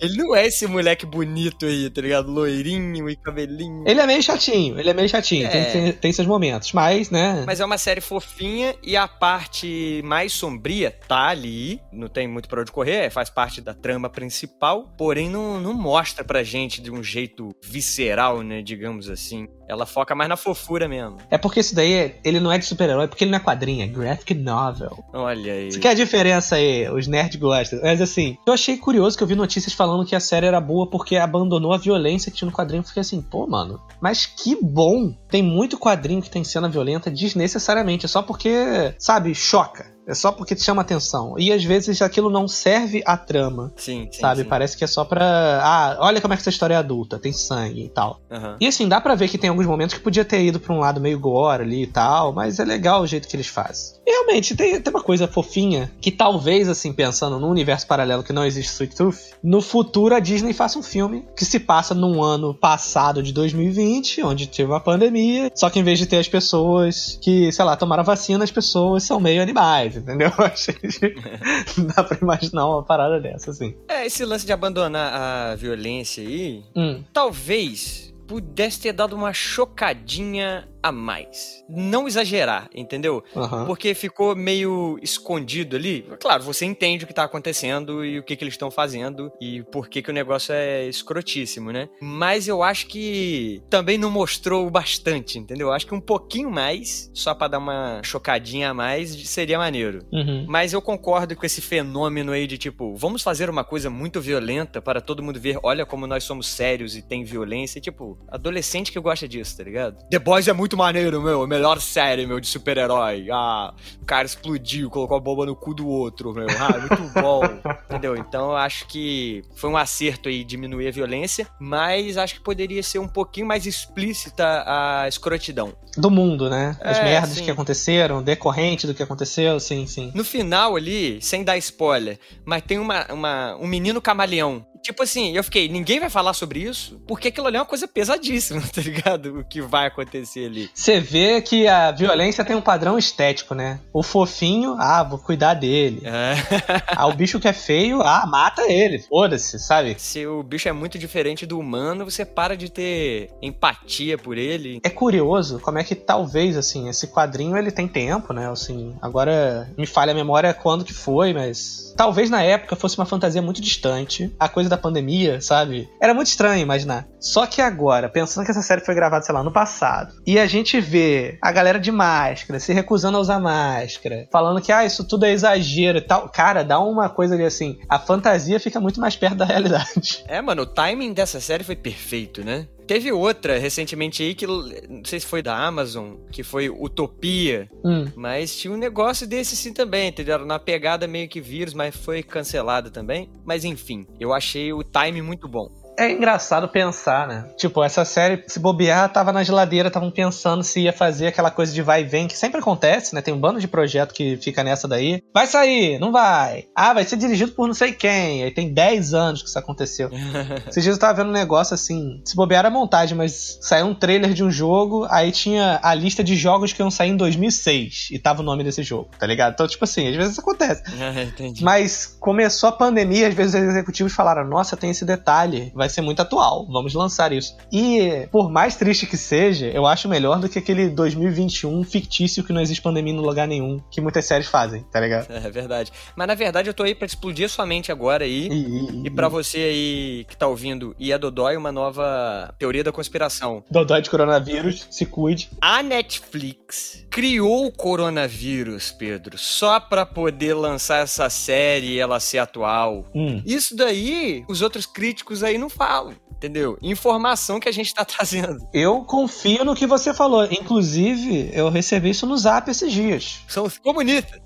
Ele 0.00 0.16
não 0.16 0.34
é 0.34 0.46
esse 0.46 0.66
moleque 0.66 1.06
bonito 1.06 1.66
aí, 1.66 1.88
tá 1.90 2.00
ligado? 2.00 2.30
Loirinho 2.30 3.08
e 3.08 3.16
cabelinho. 3.16 3.84
Ele 3.86 4.00
é 4.00 4.06
meio 4.06 4.22
chatinho, 4.22 4.78
ele 4.78 4.90
é 4.90 4.94
meio 4.94 5.08
chatinho, 5.08 5.46
É. 5.46 5.64
tem, 5.64 5.92
tem, 5.92 6.12
seus 6.12 6.26
momentos, 6.26 6.72
mas, 6.72 7.10
né? 7.10 7.44
Mas 7.46 7.60
é 7.60 7.64
uma 7.64 7.78
série 7.78 8.00
fofinha 8.00 8.74
e 8.82 8.96
a 8.96 9.06
parte 9.08 10.02
mais 10.04 10.32
sombria 10.32 10.90
tá 11.08 11.28
ali. 11.28 11.80
Não 11.92 12.08
tem 12.08 12.26
muito 12.28 12.48
pra 12.48 12.60
onde 12.60 12.72
correr, 12.72 13.10
faz 13.10 13.30
parte 13.30 13.60
da 13.60 13.72
trama 13.74 14.08
principal. 14.08 14.92
Porém, 14.98 15.30
não, 15.30 15.60
não 15.60 15.72
mostra 15.74 16.24
pra 16.24 16.42
gente 16.42 16.80
de 16.82 16.90
um 16.90 17.02
jeito 17.02 17.54
visceral, 17.62 18.42
né? 18.42 18.62
Digamos 18.62 19.08
assim. 19.08 19.46
Ela 19.68 19.86
foca 19.86 20.14
mais 20.14 20.28
na 20.28 20.36
fofura 20.36 20.86
mesmo. 20.88 21.16
É 21.30 21.38
porque 21.38 21.60
isso 21.60 21.74
daí, 21.74 22.14
ele 22.22 22.38
não 22.40 22.52
é 22.52 22.58
de 22.58 22.66
super-herói, 22.66 23.08
porque 23.08 23.24
ele 23.24 23.30
não 23.30 23.38
é 23.38 23.40
quadrinho, 23.40 23.82
é 23.82 23.86
graphic 23.86 24.34
novel. 24.34 25.02
Olha 25.12 25.52
aí. 25.52 25.68
Isso 25.68 25.80
que 25.80 25.88
é 25.88 25.90
a 25.92 25.94
diferença 25.94 26.56
aí, 26.56 26.88
os 26.90 27.06
nerds 27.06 27.40
gostam. 27.40 27.80
Mas 27.82 28.00
assim, 28.00 28.36
eu 28.46 28.52
achei 28.52 28.76
curioso 28.76 29.16
que 29.16 29.22
eu 29.22 29.26
vi 29.26 29.34
notícias 29.34 29.72
falando 29.72 29.83
que 30.06 30.16
a 30.16 30.20
série 30.20 30.46
era 30.46 30.60
boa 30.60 30.88
porque 30.88 31.16
abandonou 31.16 31.72
a 31.72 31.78
violência 31.78 32.30
que 32.30 32.38
tinha 32.38 32.50
no 32.50 32.56
quadrinho. 32.56 32.82
Fiquei 32.82 33.00
assim, 33.00 33.20
pô, 33.20 33.46
mano, 33.46 33.80
mas 34.00 34.26
que 34.26 34.56
bom! 34.60 35.14
Tem 35.28 35.42
muito 35.42 35.78
quadrinho 35.78 36.22
que 36.22 36.30
tem 36.30 36.44
cena 36.44 36.68
violenta 36.68 37.10
desnecessariamente, 37.10 38.06
é 38.06 38.08
só 38.08 38.22
porque, 38.22 38.94
sabe, 38.98 39.34
choca. 39.34 39.93
É 40.06 40.14
só 40.14 40.32
porque 40.32 40.54
te 40.54 40.62
chama 40.62 40.82
atenção. 40.82 41.34
E 41.38 41.52
às 41.52 41.64
vezes 41.64 42.00
aquilo 42.02 42.30
não 42.30 42.46
serve 42.46 43.02
à 43.06 43.16
trama. 43.16 43.72
Sim, 43.76 44.08
sim. 44.10 44.20
sabe? 44.20 44.42
sim. 44.42 44.48
Parece 44.48 44.76
que 44.76 44.84
é 44.84 44.86
só 44.86 45.04
pra. 45.04 45.60
Ah, 45.62 45.96
olha 46.00 46.20
como 46.20 46.34
é 46.34 46.36
que 46.36 46.42
essa 46.42 46.50
história 46.50 46.74
é 46.74 46.76
adulta, 46.76 47.18
tem 47.18 47.32
sangue 47.32 47.84
e 47.84 47.88
tal. 47.88 48.20
Aham. 48.30 48.56
E 48.60 48.66
assim, 48.66 48.88
dá 48.88 49.00
pra 49.00 49.14
ver 49.14 49.28
que 49.28 49.38
tem 49.38 49.50
alguns 49.50 49.66
momentos 49.66 49.94
que 49.94 50.02
podia 50.02 50.24
ter 50.24 50.42
ido 50.44 50.60
pra 50.60 50.74
um 50.74 50.78
lado 50.78 51.00
meio 51.00 51.18
gore 51.18 51.62
ali 51.62 51.82
e 51.82 51.86
tal, 51.86 52.32
mas 52.32 52.58
é 52.58 52.64
legal 52.64 53.02
o 53.02 53.06
jeito 53.06 53.28
que 53.28 53.36
eles 53.36 53.46
fazem. 53.46 53.96
E 54.06 54.10
realmente, 54.10 54.54
tem, 54.54 54.80
tem 54.80 54.92
uma 54.92 55.02
coisa 55.02 55.26
fofinha 55.26 55.90
que 56.00 56.10
talvez, 56.10 56.68
assim, 56.68 56.92
pensando 56.92 57.38
num 57.38 57.48
universo 57.48 57.86
paralelo 57.86 58.22
que 58.22 58.32
não 58.32 58.44
existe 58.44 58.72
Sweet 58.72 58.94
Tooth, 58.94 59.18
no 59.42 59.60
futuro 59.60 60.14
a 60.14 60.20
Disney 60.20 60.52
faça 60.52 60.78
um 60.78 60.82
filme 60.82 61.24
que 61.36 61.44
se 61.44 61.58
passa 61.58 61.94
num 61.94 62.22
ano 62.22 62.54
passado 62.54 63.22
de 63.22 63.32
2020, 63.32 64.22
onde 64.22 64.46
teve 64.46 64.70
uma 64.70 64.80
pandemia, 64.80 65.50
só 65.54 65.70
que 65.70 65.78
em 65.78 65.82
vez 65.82 65.98
de 65.98 66.06
ter 66.06 66.18
as 66.18 66.28
pessoas 66.28 67.18
que, 67.20 67.50
sei 67.52 67.64
lá, 67.64 67.76
tomaram 67.76 68.04
vacina, 68.04 68.44
as 68.44 68.50
pessoas 68.50 69.04
são 69.04 69.18
meio 69.20 69.42
animais, 69.42 69.93
entendeu? 69.98 70.30
Achei 70.38 70.74
que 70.74 71.80
dá 71.94 72.02
pra 72.04 72.18
imaginar 72.20 72.66
uma 72.68 72.82
parada 72.82 73.20
dessa, 73.20 73.50
assim. 73.50 73.74
É, 73.88 74.06
esse 74.06 74.24
lance 74.24 74.44
de 74.46 74.52
abandonar 74.52 75.12
a 75.52 75.54
violência 75.56 76.22
aí, 76.26 76.62
Hum, 76.76 77.02
talvez 77.12 78.12
pudesse 78.26 78.80
ter 78.80 78.92
dado 78.92 79.14
uma 79.14 79.32
chocadinha 79.32 80.66
a 80.84 80.92
mais. 80.92 81.64
Não 81.66 82.06
exagerar, 82.06 82.68
entendeu? 82.74 83.24
aham. 83.34 83.64
Porque 83.64 83.94
ficou 83.94 84.36
meio 84.36 84.98
escondido 85.00 85.76
ali. 85.76 86.06
Claro, 86.20 86.42
você 86.42 86.66
entende 86.66 87.04
o 87.04 87.06
que 87.06 87.14
tá 87.14 87.24
acontecendo 87.24 88.04
e 88.04 88.18
o 88.18 88.22
que, 88.22 88.36
que 88.36 88.44
eles 88.44 88.52
estão 88.52 88.70
fazendo 88.70 89.32
e 89.40 89.62
por 89.62 89.88
que, 89.88 90.02
que 90.02 90.10
o 90.10 90.12
negócio 90.12 90.52
é 90.54 90.86
escrotíssimo, 90.86 91.72
né? 91.72 91.88
Mas 92.02 92.48
eu 92.48 92.62
acho 92.62 92.86
que 92.86 93.62
também 93.70 93.96
não 93.96 94.10
mostrou 94.10 94.68
bastante, 94.68 95.38
entendeu? 95.38 95.68
Eu 95.68 95.72
acho 95.72 95.86
que 95.86 95.94
um 95.94 96.00
pouquinho 96.00 96.50
mais, 96.50 97.10
só 97.14 97.34
pra 97.34 97.48
dar 97.48 97.58
uma 97.58 98.02
chocadinha 98.02 98.68
a 98.68 98.74
mais, 98.74 99.10
seria 99.26 99.56
maneiro. 99.56 100.04
Uhum. 100.12 100.44
Mas 100.46 100.74
eu 100.74 100.82
concordo 100.82 101.34
com 101.34 101.46
esse 101.46 101.62
fenômeno 101.62 102.32
aí 102.32 102.46
de 102.46 102.58
tipo, 102.58 102.94
vamos 102.94 103.22
fazer 103.22 103.48
uma 103.48 103.64
coisa 103.64 103.88
muito 103.88 104.20
violenta 104.20 104.82
para 104.82 105.00
todo 105.00 105.22
mundo 105.22 105.40
ver, 105.40 105.58
olha 105.62 105.86
como 105.86 106.06
nós 106.06 106.24
somos 106.24 106.46
sérios 106.46 106.94
e 106.94 107.00
tem 107.00 107.24
violência. 107.24 107.78
E, 107.78 107.82
tipo, 107.82 108.18
adolescente 108.28 108.92
que 108.92 109.00
gosta 109.00 109.26
disso, 109.26 109.56
tá 109.56 109.64
ligado? 109.64 110.04
The 110.10 110.18
Boys 110.18 110.46
é 110.46 110.52
muito 110.52 110.73
maneiro, 110.76 111.20
meu. 111.22 111.46
Melhor 111.46 111.80
série, 111.80 112.26
meu, 112.26 112.40
de 112.40 112.46
super-herói. 112.46 113.28
Ah, 113.32 113.72
o 114.00 114.04
cara 114.04 114.26
explodiu, 114.26 114.90
colocou 114.90 115.16
a 115.16 115.20
bomba 115.20 115.46
no 115.46 115.54
cu 115.56 115.74
do 115.74 115.86
outro, 115.88 116.32
meu. 116.32 116.46
Ah, 116.50 116.78
muito 116.78 117.12
bom. 117.14 117.42
Entendeu? 117.90 118.16
Então 118.16 118.50
eu 118.50 118.56
acho 118.56 118.86
que 118.86 119.42
foi 119.54 119.70
um 119.70 119.76
acerto 119.76 120.28
aí 120.28 120.44
diminuir 120.44 120.88
a 120.88 120.90
violência, 120.90 121.46
mas 121.60 122.16
acho 122.16 122.34
que 122.34 122.40
poderia 122.40 122.82
ser 122.82 122.98
um 122.98 123.08
pouquinho 123.08 123.46
mais 123.46 123.66
explícita 123.66 124.64
a 124.66 125.08
escrotidão. 125.08 125.72
Do 125.96 126.10
mundo, 126.10 126.50
né? 126.50 126.76
As 126.80 126.98
É, 126.98 127.04
merdas 127.04 127.30
sim. 127.38 127.44
que 127.44 127.50
aconteceram, 127.50 128.22
decorrente 128.22 128.86
do 128.86 128.94
que 128.94 129.02
aconteceu, 129.02 129.60
sim, 129.60 129.86
sim. 129.86 130.10
No 130.14 130.24
final 130.24 130.76
ali, 130.76 131.20
sem 131.22 131.44
dar 131.44 131.56
spoiler, 131.58 132.18
mas 132.44 132.62
tem 132.62 132.78
uma, 132.78 133.06
uma- 133.12 133.56
um 133.56 133.66
menino 133.66 134.00
camaleão. 134.02 134.66
Tipo 134.84 135.02
assim, 135.02 135.34
eu 135.34 135.42
fiquei, 135.42 135.66
ninguém 135.66 135.98
vai 135.98 136.10
falar 136.10 136.34
sobre 136.34 136.60
isso? 136.60 137.00
Porque 137.06 137.28
aquilo 137.28 137.46
ali 137.46 137.56
é 137.56 137.60
uma 137.60 137.64
coisa 137.64 137.88
pesadíssima, 137.88 138.60
tá 138.70 138.82
ligado? 138.82 139.38
O 139.38 139.44
que 139.44 139.62
vai 139.62 139.86
acontecer 139.86 140.44
ali. 140.44 140.68
Você 140.74 141.00
vê 141.00 141.40
que 141.40 141.66
a 141.66 141.90
violência 141.90 142.44
tem 142.44 142.54
um 142.54 142.60
padrão 142.60 142.98
estético, 142.98 143.54
né? 143.54 143.80
O 143.94 144.02
fofinho, 144.02 144.76
ah, 144.78 145.02
vou 145.02 145.18
cuidar 145.18 145.54
dele. 145.54 146.02
É. 146.04 146.34
Ah, 146.96 147.06
o 147.06 147.14
bicho 147.14 147.40
que 147.40 147.48
é 147.48 147.52
feio, 147.52 148.02
ah, 148.02 148.26
mata 148.26 148.70
ele. 148.70 148.98
Foda-se, 149.00 149.58
sabe? 149.58 149.96
Se 149.98 150.26
o 150.26 150.42
bicho 150.42 150.68
é 150.68 150.72
muito 150.72 150.98
diferente 150.98 151.46
do 151.46 151.58
humano, 151.58 152.04
você 152.04 152.24
para 152.24 152.56
de 152.56 152.70
ter 152.70 153.30
empatia 153.42 154.18
por 154.18 154.36
ele. 154.36 154.80
É 154.84 154.90
curioso 154.90 155.58
como 155.60 155.78
é 155.78 155.84
que 155.84 155.94
talvez, 155.94 156.56
assim, 156.56 156.88
esse 156.88 157.06
quadrinho 157.06 157.56
ele 157.56 157.70
tem 157.70 157.88
tempo, 157.88 158.32
né? 158.32 158.50
Assim, 158.50 158.94
agora 159.00 159.68
me 159.78 159.86
falha 159.86 160.12
a 160.12 160.14
memória 160.14 160.52
quando 160.52 160.84
que 160.84 160.92
foi, 160.92 161.32
mas 161.32 161.94
talvez 161.96 162.28
na 162.28 162.42
época 162.42 162.76
fosse 162.76 162.98
uma 162.98 163.06
fantasia 163.06 163.40
muito 163.40 163.60
distante. 163.60 164.32
A 164.38 164.48
coisa 164.48 164.73
da 164.74 164.82
pandemia, 164.82 165.40
sabe? 165.40 165.88
Era 166.00 166.14
muito 166.14 166.28
estranho 166.28 166.62
imaginar. 166.62 167.06
Só 167.20 167.46
que 167.46 167.62
agora, 167.62 168.08
pensando 168.08 168.44
que 168.44 168.50
essa 168.50 168.62
série 168.62 168.84
foi 168.84 168.94
gravada, 168.94 169.24
sei 169.24 169.34
lá, 169.34 169.42
no 169.42 169.52
passado, 169.52 170.14
e 170.26 170.38
a 170.38 170.46
gente 170.46 170.80
vê 170.80 171.38
a 171.40 171.50
galera 171.50 171.78
de 171.78 171.90
máscara 171.90 172.60
se 172.60 172.72
recusando 172.72 173.16
a 173.16 173.20
usar 173.20 173.40
máscara, 173.40 174.28
falando 174.30 174.60
que, 174.60 174.70
ah, 174.70 174.84
isso 174.84 175.04
tudo 175.04 175.24
é 175.24 175.32
exagero 175.32 175.98
e 175.98 176.02
tal. 176.02 176.28
Cara, 176.28 176.62
dá 176.62 176.78
uma 176.80 177.08
coisa 177.08 177.34
ali 177.34 177.44
assim, 177.44 177.78
a 177.88 177.98
fantasia 177.98 178.60
fica 178.60 178.80
muito 178.80 179.00
mais 179.00 179.16
perto 179.16 179.36
da 179.36 179.44
realidade. 179.44 180.24
É, 180.28 180.42
mano, 180.42 180.62
o 180.62 180.66
timing 180.66 181.12
dessa 181.12 181.40
série 181.40 181.64
foi 181.64 181.76
perfeito, 181.76 182.44
né? 182.44 182.66
Teve 182.86 183.10
outra 183.12 183.58
recentemente 183.58 184.22
aí 184.22 184.34
que 184.34 184.46
não 184.46 185.04
sei 185.04 185.20
se 185.20 185.26
foi 185.26 185.42
da 185.42 185.56
Amazon, 185.56 186.16
que 186.30 186.42
foi 186.42 186.68
Utopia, 186.68 187.68
Hum. 187.84 188.06
mas 188.14 188.56
tinha 188.56 188.72
um 188.72 188.76
negócio 188.76 189.26
desse 189.26 189.56
sim 189.56 189.72
também, 189.72 190.08
entendeu? 190.08 190.34
Era 190.34 190.44
Na 190.44 190.58
pegada 190.58 191.06
meio 191.06 191.28
que 191.28 191.40
vírus, 191.40 191.72
mas 191.74 191.96
foi 191.96 192.22
cancelada 192.22 192.90
também. 192.90 193.28
Mas 193.44 193.64
enfim, 193.64 194.06
eu 194.20 194.32
achei 194.32 194.72
o 194.72 194.82
time 194.82 195.22
muito 195.22 195.48
bom. 195.48 195.70
É 195.96 196.10
engraçado 196.10 196.68
pensar, 196.68 197.26
né? 197.26 197.44
Tipo, 197.56 197.82
essa 197.82 198.04
série, 198.04 198.42
se 198.46 198.58
bobear, 198.58 199.12
tava 199.12 199.32
na 199.32 199.42
geladeira, 199.42 199.88
estavam 199.88 200.10
pensando 200.10 200.62
se 200.62 200.80
ia 200.80 200.92
fazer 200.92 201.28
aquela 201.28 201.50
coisa 201.50 201.72
de 201.72 201.82
vai 201.82 202.02
e 202.02 202.04
vem, 202.04 202.26
que 202.26 202.36
sempre 202.36 202.60
acontece, 202.60 203.14
né? 203.14 203.22
Tem 203.22 203.32
um 203.32 203.38
bando 203.38 203.60
de 203.60 203.68
projeto 203.68 204.12
que 204.12 204.36
fica 204.36 204.64
nessa 204.64 204.88
daí. 204.88 205.22
Vai 205.32 205.46
sair, 205.46 205.98
não 205.98 206.12
vai. 206.12 206.66
Ah, 206.74 206.92
vai 206.92 207.04
ser 207.04 207.16
dirigido 207.16 207.52
por 207.52 207.66
não 207.66 207.74
sei 207.74 207.92
quem. 207.92 208.42
Aí 208.42 208.50
tem 208.50 208.72
10 208.72 209.14
anos 209.14 209.42
que 209.42 209.48
isso 209.48 209.58
aconteceu. 209.58 210.10
Esses 210.68 210.82
dias 210.82 210.96
eu 210.96 211.00
tava 211.00 211.22
vendo 211.22 211.30
um 211.30 211.32
negócio 211.32 211.74
assim, 211.74 212.20
se 212.24 212.34
bobear 212.34 212.60
era 212.60 212.70
montagem, 212.70 213.16
mas 213.16 213.58
saiu 213.60 213.86
um 213.86 213.94
trailer 213.94 214.32
de 214.32 214.42
um 214.42 214.50
jogo, 214.50 215.06
aí 215.10 215.30
tinha 215.30 215.78
a 215.82 215.94
lista 215.94 216.24
de 216.24 216.36
jogos 216.36 216.72
que 216.72 216.82
iam 216.82 216.90
sair 216.90 217.10
em 217.10 217.16
2006 217.16 218.08
e 218.10 218.18
tava 218.18 218.42
o 218.42 218.44
nome 218.44 218.64
desse 218.64 218.82
jogo, 218.82 219.10
tá 219.18 219.26
ligado? 219.26 219.54
Então, 219.54 219.66
tipo 219.66 219.84
assim, 219.84 220.08
às 220.08 220.16
vezes 220.16 220.32
isso 220.32 220.40
acontece. 220.40 220.82
Entendi. 221.22 221.62
Mas 221.62 222.06
começou 222.18 222.68
a 222.68 222.72
pandemia, 222.72 223.28
às 223.28 223.34
vezes 223.34 223.54
os 223.54 223.68
executivos 223.68 224.12
falaram: 224.12 224.46
Nossa, 224.46 224.76
tem 224.76 224.90
esse 224.90 225.04
detalhe, 225.04 225.72
vai 225.74 225.83
ser 225.88 226.00
muito 226.00 226.20
atual, 226.20 226.66
vamos 226.70 226.94
lançar 226.94 227.32
isso. 227.32 227.56
E 227.72 228.26
por 228.30 228.50
mais 228.50 228.76
triste 228.76 229.06
que 229.06 229.16
seja, 229.16 229.66
eu 229.66 229.86
acho 229.86 230.08
melhor 230.08 230.38
do 230.38 230.48
que 230.48 230.58
aquele 230.58 230.88
2021 230.88 231.82
fictício 231.84 232.44
que 232.44 232.52
não 232.52 232.60
existe 232.60 232.82
pandemia 232.82 233.12
em 233.12 233.18
lugar 233.18 233.46
nenhum, 233.46 233.80
que 233.90 234.00
muitas 234.00 234.24
séries 234.24 234.46
fazem, 234.46 234.82
tá 234.92 235.00
ligado? 235.00 235.26
É 235.30 235.50
verdade. 235.50 235.92
Mas 236.16 236.26
na 236.26 236.34
verdade 236.34 236.68
eu 236.68 236.74
tô 236.74 236.82
aí 236.82 236.94
pra 236.94 237.06
explodir 237.06 237.46
a 237.46 237.48
sua 237.48 237.66
mente 237.66 237.90
agora 237.92 238.24
aí. 238.24 238.48
E, 238.50 239.06
E 239.06 239.10
pra 239.10 239.28
você 239.28 239.58
aí 239.58 240.26
que 240.28 240.36
tá 240.36 240.46
ouvindo 240.46 240.94
e 240.98 241.12
a 241.12 241.18
Dodói, 241.18 241.56
uma 241.56 241.72
nova 241.72 242.54
teoria 242.58 242.82
da 242.84 242.92
conspiração. 242.92 243.62
Dodói 243.70 244.02
de 244.02 244.10
coronavírus, 244.10 244.86
se 244.90 245.06
cuide. 245.06 245.50
A 245.60 245.82
Netflix 245.82 247.04
criou 247.10 247.66
o 247.66 247.72
coronavírus, 247.72 248.90
Pedro, 248.92 249.36
só 249.38 249.78
pra 249.78 250.04
poder 250.06 250.54
lançar 250.54 251.02
essa 251.02 251.28
série 251.30 251.92
e 251.94 251.98
ela 251.98 252.18
ser 252.20 252.38
atual. 252.38 253.04
Hum. 253.14 253.42
Isso 253.44 253.76
daí, 253.76 254.44
os 254.48 254.62
outros 254.62 254.86
críticos 254.86 255.42
aí 255.42 255.58
não 255.58 255.68
falam, 255.74 256.14
entendeu? 256.30 256.78
Informação 256.82 257.58
que 257.58 257.68
a 257.68 257.72
gente 257.72 257.92
tá 257.94 258.04
trazendo. 258.06 258.58
Eu 258.72 259.02
confio 259.04 259.64
no 259.64 259.74
que 259.74 259.86
você 259.86 260.12
falou. 260.12 260.44
Inclusive, 260.44 261.50
eu 261.52 261.70
recebi 261.70 262.10
isso 262.10 262.26
no 262.26 262.36
zap 262.36 262.70
esses 262.70 262.92
dias. 262.92 263.40
São 263.48 263.64
os 263.64 263.78
comunistas. 263.78 264.40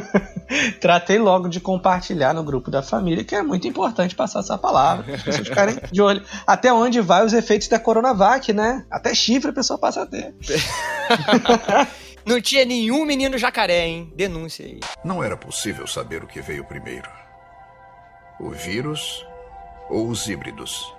Tratei 0.80 1.18
logo 1.18 1.48
de 1.48 1.60
compartilhar 1.60 2.34
no 2.34 2.44
grupo 2.44 2.70
da 2.70 2.82
família, 2.82 3.24
que 3.24 3.34
é 3.34 3.42
muito 3.42 3.66
importante 3.66 4.14
passar 4.14 4.40
essa 4.40 4.58
palavra, 4.58 5.14
as 5.14 5.22
pessoas 5.22 5.48
ficarem 5.48 5.76
de 5.90 6.02
olho. 6.02 6.22
Até 6.46 6.72
onde 6.72 7.00
vai 7.00 7.24
os 7.24 7.32
efeitos 7.32 7.68
da 7.68 7.78
Coronavac, 7.78 8.52
né? 8.52 8.84
Até 8.90 9.14
chifre 9.14 9.50
a 9.50 9.54
pessoa 9.54 9.78
passa 9.78 10.02
a 10.02 10.06
ter. 10.06 10.34
Não 12.24 12.40
tinha 12.40 12.64
nenhum 12.64 13.04
menino 13.04 13.36
jacaré, 13.36 13.86
hein? 13.86 14.12
Denúncia 14.14 14.64
aí. 14.64 14.80
Não 15.04 15.24
era 15.24 15.36
possível 15.36 15.86
saber 15.86 16.22
o 16.22 16.26
que 16.26 16.40
veio 16.40 16.64
primeiro: 16.64 17.10
o 18.38 18.50
vírus 18.50 19.26
ou 19.92 20.08
os 20.08 20.26
híbridos. 20.26 20.92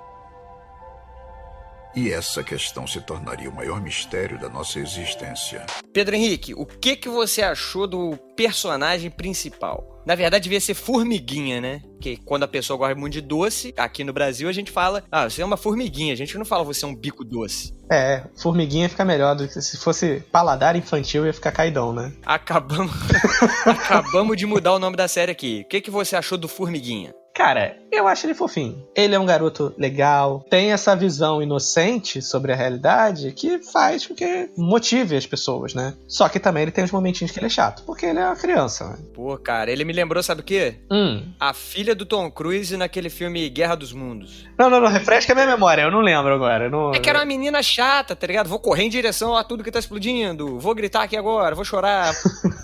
E 1.95 2.11
essa 2.11 2.43
questão 2.43 2.87
se 2.87 2.99
tornaria 3.01 3.49
o 3.49 3.55
maior 3.55 3.79
mistério 3.79 4.39
da 4.39 4.49
nossa 4.49 4.79
existência. 4.79 5.63
Pedro 5.93 6.15
Henrique, 6.15 6.53
o 6.55 6.65
que, 6.65 6.95
que 6.95 7.07
você 7.07 7.43
achou 7.43 7.85
do 7.85 8.17
personagem 8.35 9.11
principal? 9.11 10.01
Na 10.03 10.15
verdade, 10.15 10.43
devia 10.43 10.59
ser 10.59 10.73
formiguinha, 10.73 11.61
né? 11.61 11.81
Porque 11.93 12.17
quando 12.17 12.43
a 12.43 12.47
pessoa 12.47 12.77
gosta 12.77 12.95
muito 12.95 13.13
de 13.13 13.21
doce, 13.21 13.73
aqui 13.77 14.03
no 14.03 14.11
Brasil 14.11 14.49
a 14.49 14.51
gente 14.51 14.71
fala, 14.71 15.03
ah, 15.11 15.29
você 15.29 15.43
é 15.43 15.45
uma 15.45 15.55
formiguinha. 15.55 16.13
A 16.13 16.17
gente 16.17 16.35
não 16.35 16.43
fala 16.43 16.63
você 16.63 16.83
é 16.83 16.87
um 16.87 16.95
bico 16.95 17.23
doce. 17.23 17.73
É, 17.91 18.23
formiguinha 18.35 18.89
fica 18.89 19.05
melhor 19.05 19.35
do 19.35 19.47
que 19.47 19.61
se 19.61 19.77
fosse 19.77 20.23
paladar 20.31 20.75
infantil 20.75 21.27
ia 21.27 21.33
ficar 21.33 21.51
caidão, 21.51 21.93
né? 21.93 22.11
Acabamos, 22.25 22.91
acabamos 23.65 24.35
de 24.35 24.47
mudar 24.47 24.73
o 24.73 24.79
nome 24.79 24.97
da 24.97 25.07
série 25.07 25.31
aqui. 25.31 25.61
O 25.63 25.69
que, 25.69 25.79
que 25.79 25.91
você 25.91 26.15
achou 26.15 26.39
do 26.39 26.47
Formiguinha? 26.47 27.13
Cara, 27.33 27.77
eu 27.91 28.07
acho 28.07 28.27
ele 28.27 28.35
fofinho. 28.35 28.85
Ele 28.95 29.15
é 29.15 29.19
um 29.19 29.25
garoto 29.25 29.73
legal, 29.77 30.45
tem 30.49 30.71
essa 30.71 30.95
visão 30.95 31.41
inocente 31.41 32.21
sobre 32.21 32.51
a 32.51 32.55
realidade 32.55 33.31
que 33.31 33.57
faz 33.59 34.05
com 34.05 34.13
que 34.13 34.49
motive 34.55 35.15
as 35.15 35.25
pessoas, 35.25 35.73
né? 35.73 35.95
Só 36.07 36.29
que 36.29 36.39
também 36.39 36.63
ele 36.63 36.71
tem 36.71 36.83
uns 36.83 36.91
momentinhos 36.91 37.31
que 37.31 37.39
ele 37.39 37.47
é 37.47 37.49
chato, 37.49 37.83
porque 37.85 38.05
ele 38.05 38.19
é 38.19 38.25
uma 38.25 38.35
criança, 38.35 38.89
né? 38.89 38.97
Pô, 39.13 39.35
cara, 39.37 39.71
ele 39.71 39.83
me 39.83 39.93
lembrou, 39.93 40.21
sabe 40.21 40.41
o 40.41 40.43
quê? 40.43 40.75
Hum. 40.91 41.23
A 41.39 41.53
filha 41.53 41.95
do 41.95 42.05
Tom 42.05 42.29
Cruise 42.29 42.77
naquele 42.77 43.09
filme 43.09 43.49
Guerra 43.49 43.75
dos 43.75 43.93
Mundos. 43.93 44.47
Não, 44.57 44.69
não, 44.69 44.79
não, 44.79 44.89
refresca 44.89 45.33
a 45.33 45.35
minha 45.35 45.47
memória, 45.47 45.81
eu 45.81 45.91
não 45.91 46.01
lembro 46.01 46.33
agora. 46.33 46.69
Não... 46.69 46.93
É 46.93 46.99
que 46.99 47.09
era 47.09 47.19
uma 47.19 47.25
menina 47.25 47.63
chata, 47.63 48.15
tá 48.15 48.27
ligado? 48.27 48.47
Vou 48.47 48.59
correr 48.59 48.83
em 48.83 48.89
direção 48.89 49.35
a 49.35 49.43
tudo 49.43 49.63
que 49.63 49.71
tá 49.71 49.79
explodindo, 49.79 50.59
vou 50.59 50.75
gritar 50.75 51.03
aqui 51.03 51.17
agora, 51.17 51.55
vou 51.55 51.65
chorar. 51.65 52.13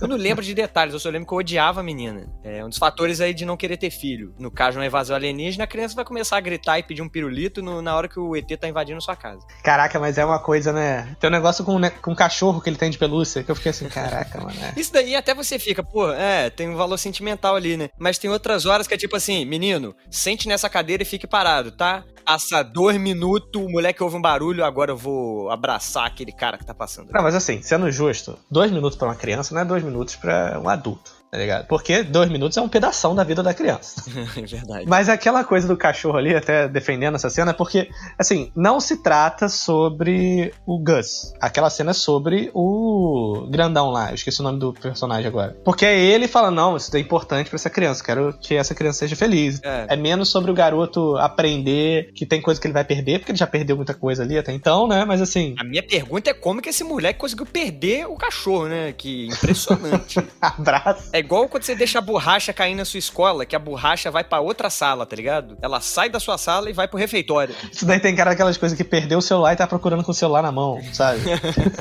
eu 0.02 0.08
não 0.08 0.16
lembro 0.16 0.44
de 0.44 0.54
detalhes, 0.54 0.94
eu 0.94 1.00
só 1.00 1.10
lembro 1.10 1.28
que 1.28 1.34
eu 1.34 1.40
odiava 1.40 1.80
a 1.80 1.84
menina. 1.84 2.28
É 2.44 2.64
um 2.64 2.70
dos 2.70 2.78
fatores 2.78 3.20
aí 3.20 3.34
de 3.34 3.46
não 3.46 3.58
querer 3.58 3.78
ter 3.78 3.90
filho. 3.90 4.34
No 4.38 4.52
caso, 4.60 4.78
uma 4.78 4.86
invasão 4.86 5.16
alienígena, 5.16 5.64
a 5.64 5.68
criança 5.68 5.96
vai 5.96 6.04
começar 6.04 6.36
a 6.36 6.42
gritar 6.42 6.78
e 6.78 6.84
pedir 6.84 7.02
um 7.02 7.08
pirulito 7.08 7.62
no- 7.62 7.82
na 7.82 7.96
hora 7.96 8.10
que 8.10 8.20
o 8.20 8.36
ET 8.36 8.58
tá 8.58 8.68
invadindo 8.68 9.02
sua 9.02 9.16
casa. 9.16 9.40
Caraca, 9.64 9.98
mas 10.00 10.18
é 10.18 10.26
uma 10.26 10.38
coisa, 10.40 10.74
né? 10.74 11.16
Tem 11.20 11.30
um 11.30 11.32
negócio 11.34 11.64
com, 11.64 11.80
né, 11.80 11.90
com 11.90 12.12
um 12.12 12.16
cachorro 12.16 12.60
que 12.60 12.70
ele 12.70 12.76
tem 12.78 12.90
de 12.92 12.98
pelúcia, 12.98 13.42
que 13.42 13.50
eu 13.50 13.56
fiquei 13.56 13.70
assim, 13.70 13.88
caraca, 13.90 14.42
mano. 14.42 14.60
é. 14.62 14.78
Isso 14.80 14.92
daí 14.92 15.16
até 15.16 15.34
você 15.34 15.58
fica, 15.58 15.82
pô, 15.82 16.12
é, 16.12 16.50
tem 16.50 16.68
um 16.70 16.76
valor 16.76 16.98
sentimental 16.98 17.56
ali, 17.56 17.78
né? 17.78 17.90
Mas 17.98 18.18
tem 18.18 18.30
outras 18.30 18.66
horas 18.66 18.86
que 18.86 18.94
é 18.94 18.98
tipo 18.98 19.16
assim, 19.16 19.46
menino, 19.46 19.96
sente 20.12 20.46
nessa 20.48 20.70
cadeira 20.70 21.04
e 21.04 21.06
fique 21.06 21.26
parado, 21.26 21.72
tá? 21.72 22.04
Passa 22.26 22.62
dois 22.62 22.98
minutos, 22.98 23.62
o 23.62 23.68
moleque 23.70 24.04
ouve 24.04 24.18
um 24.18 24.22
barulho, 24.22 24.64
agora 24.66 24.92
eu 24.92 24.98
vou 24.98 25.50
abraçar 25.50 26.06
aquele 26.06 26.32
cara 26.32 26.58
que 26.58 26.66
tá 26.66 26.74
passando. 26.76 27.10
Não, 27.12 27.24
mas 27.24 27.34
assim, 27.34 27.62
sendo 27.62 27.90
justo, 27.92 28.38
dois 28.52 28.70
minutos 28.72 28.98
pra 28.98 29.08
uma 29.08 29.16
criança 29.16 29.56
não 29.56 29.62
é 29.62 29.66
dois 29.66 29.82
minutos 29.84 30.16
pra 30.16 30.60
um 30.64 30.70
adulto, 30.70 31.12
tá 31.32 31.38
ligado? 31.38 31.68
Porque 31.68 32.04
dois 32.04 32.30
minutos 32.30 32.58
é 32.58 32.62
um 32.62 32.70
pedação 32.70 33.16
da 33.16 33.24
vida 33.24 33.44
da 33.44 33.54
criança. 33.54 34.04
É 34.40 34.42
verdade. 34.42 34.86
Mas 34.88 35.10
aquela 35.10 35.44
coisa 35.44 35.68
do 35.68 35.76
cachorro 35.76 36.18
ali, 36.18 36.36
até 36.36 36.68
defendendo 36.68 37.16
essa 37.16 37.30
cena, 37.30 37.52
é 37.52 37.54
porque, 37.54 37.90
assim, 38.18 38.52
não 38.56 38.80
se 38.80 39.02
trata 39.02 39.50
sobre 39.50 40.54
o 40.66 40.80
Gus. 40.80 41.34
Aquela 41.42 41.70
cena 41.70 41.92
é 41.92 41.94
sobre 41.94 42.50
o 42.54 43.48
grandão 43.50 43.90
lá. 43.90 44.10
Eu 44.10 44.16
esqueci 44.16 44.40
o 44.40 44.44
nome 44.44 44.60
do 44.60 44.74
personagem 44.74 45.28
agora. 45.28 45.58
Porque 45.64 45.86
é 45.86 46.00
ele 46.00 46.28
fala: 46.28 46.52
não, 46.52 46.78
isso 46.78 46.96
é 46.96 47.00
importante 47.00 47.50
pra 47.50 47.58
essa 47.58 47.70
criança. 47.70 48.04
Quero 48.04 48.34
que 48.40 48.56
essa 48.56 48.74
criança 48.74 49.00
seja 49.00 49.16
feliz. 49.16 49.60
É. 49.64 49.88
É 49.90 49.96
menos 49.96 50.30
sobre 50.30 50.52
o 50.52 50.54
garoto 50.54 51.18
aprender 51.18 52.12
que 52.14 52.26
tem 52.26 52.42
coisa 52.42 52.60
que 52.60 52.68
ele 52.68 52.74
vai 52.74 52.86
perder, 52.86 53.20
porque 53.20 53.32
ele 53.32 53.40
já 53.40 53.48
perdeu 53.48 53.76
muita 53.76 53.94
coisa 53.94 54.24
ali 54.24 54.38
até 54.38 54.54
então, 54.54 54.88
né? 54.88 55.06
Mas 55.06 55.22
assim, 55.22 55.56
A 55.60 55.64
minha 55.64 55.84
pergunta 55.84 56.30
é 56.30 56.34
como 56.34 56.62
que 56.62 56.70
esse 56.70 56.84
moleque 56.84 57.20
conseguiu 57.20 57.46
perder 57.46 58.08
o 58.08 58.16
cachorro, 58.16 58.68
né? 58.68 58.94
Que 58.94 59.28
impressionante. 59.28 60.20
abraço. 60.42 61.10
É 61.20 61.22
igual 61.22 61.50
quando 61.50 61.64
você 61.64 61.76
deixa 61.76 62.00
a 62.00 62.02
borracha 62.02 62.54
cair 62.54 62.74
na 62.74 62.86
sua 62.86 62.98
escola, 62.98 63.46
que 63.46 63.54
a 63.56 63.60
borracha 63.60 64.10
vai 64.10 64.24
pra 64.24 64.40
outra 64.40 64.70
sala, 64.70 65.06
tá 65.06 65.16
ligado? 65.16 65.58
Ela 65.62 65.82
sai 65.82 66.10
da 66.10 66.20
sua 66.20 66.38
sala 66.38 66.70
e 66.70 66.74
vai 66.74 66.88
pro 66.88 66.98
refeitório. 66.98 67.54
Isso 67.72 67.86
daí 67.86 68.00
tem 68.00 68.16
cara 68.16 68.32
daquelas 68.32 68.58
coisas 68.58 68.78
que 68.78 68.86
perdeu 68.86 69.20
o 69.20 69.22
celular 69.22 69.52
e 69.52 69.58
tá 69.58 69.68
procurando 69.68 70.02
com 70.02 70.12
o 70.12 70.16
celular 70.16 70.42
na 70.42 70.52
mão, 70.52 70.82
sabe? 70.94 71.20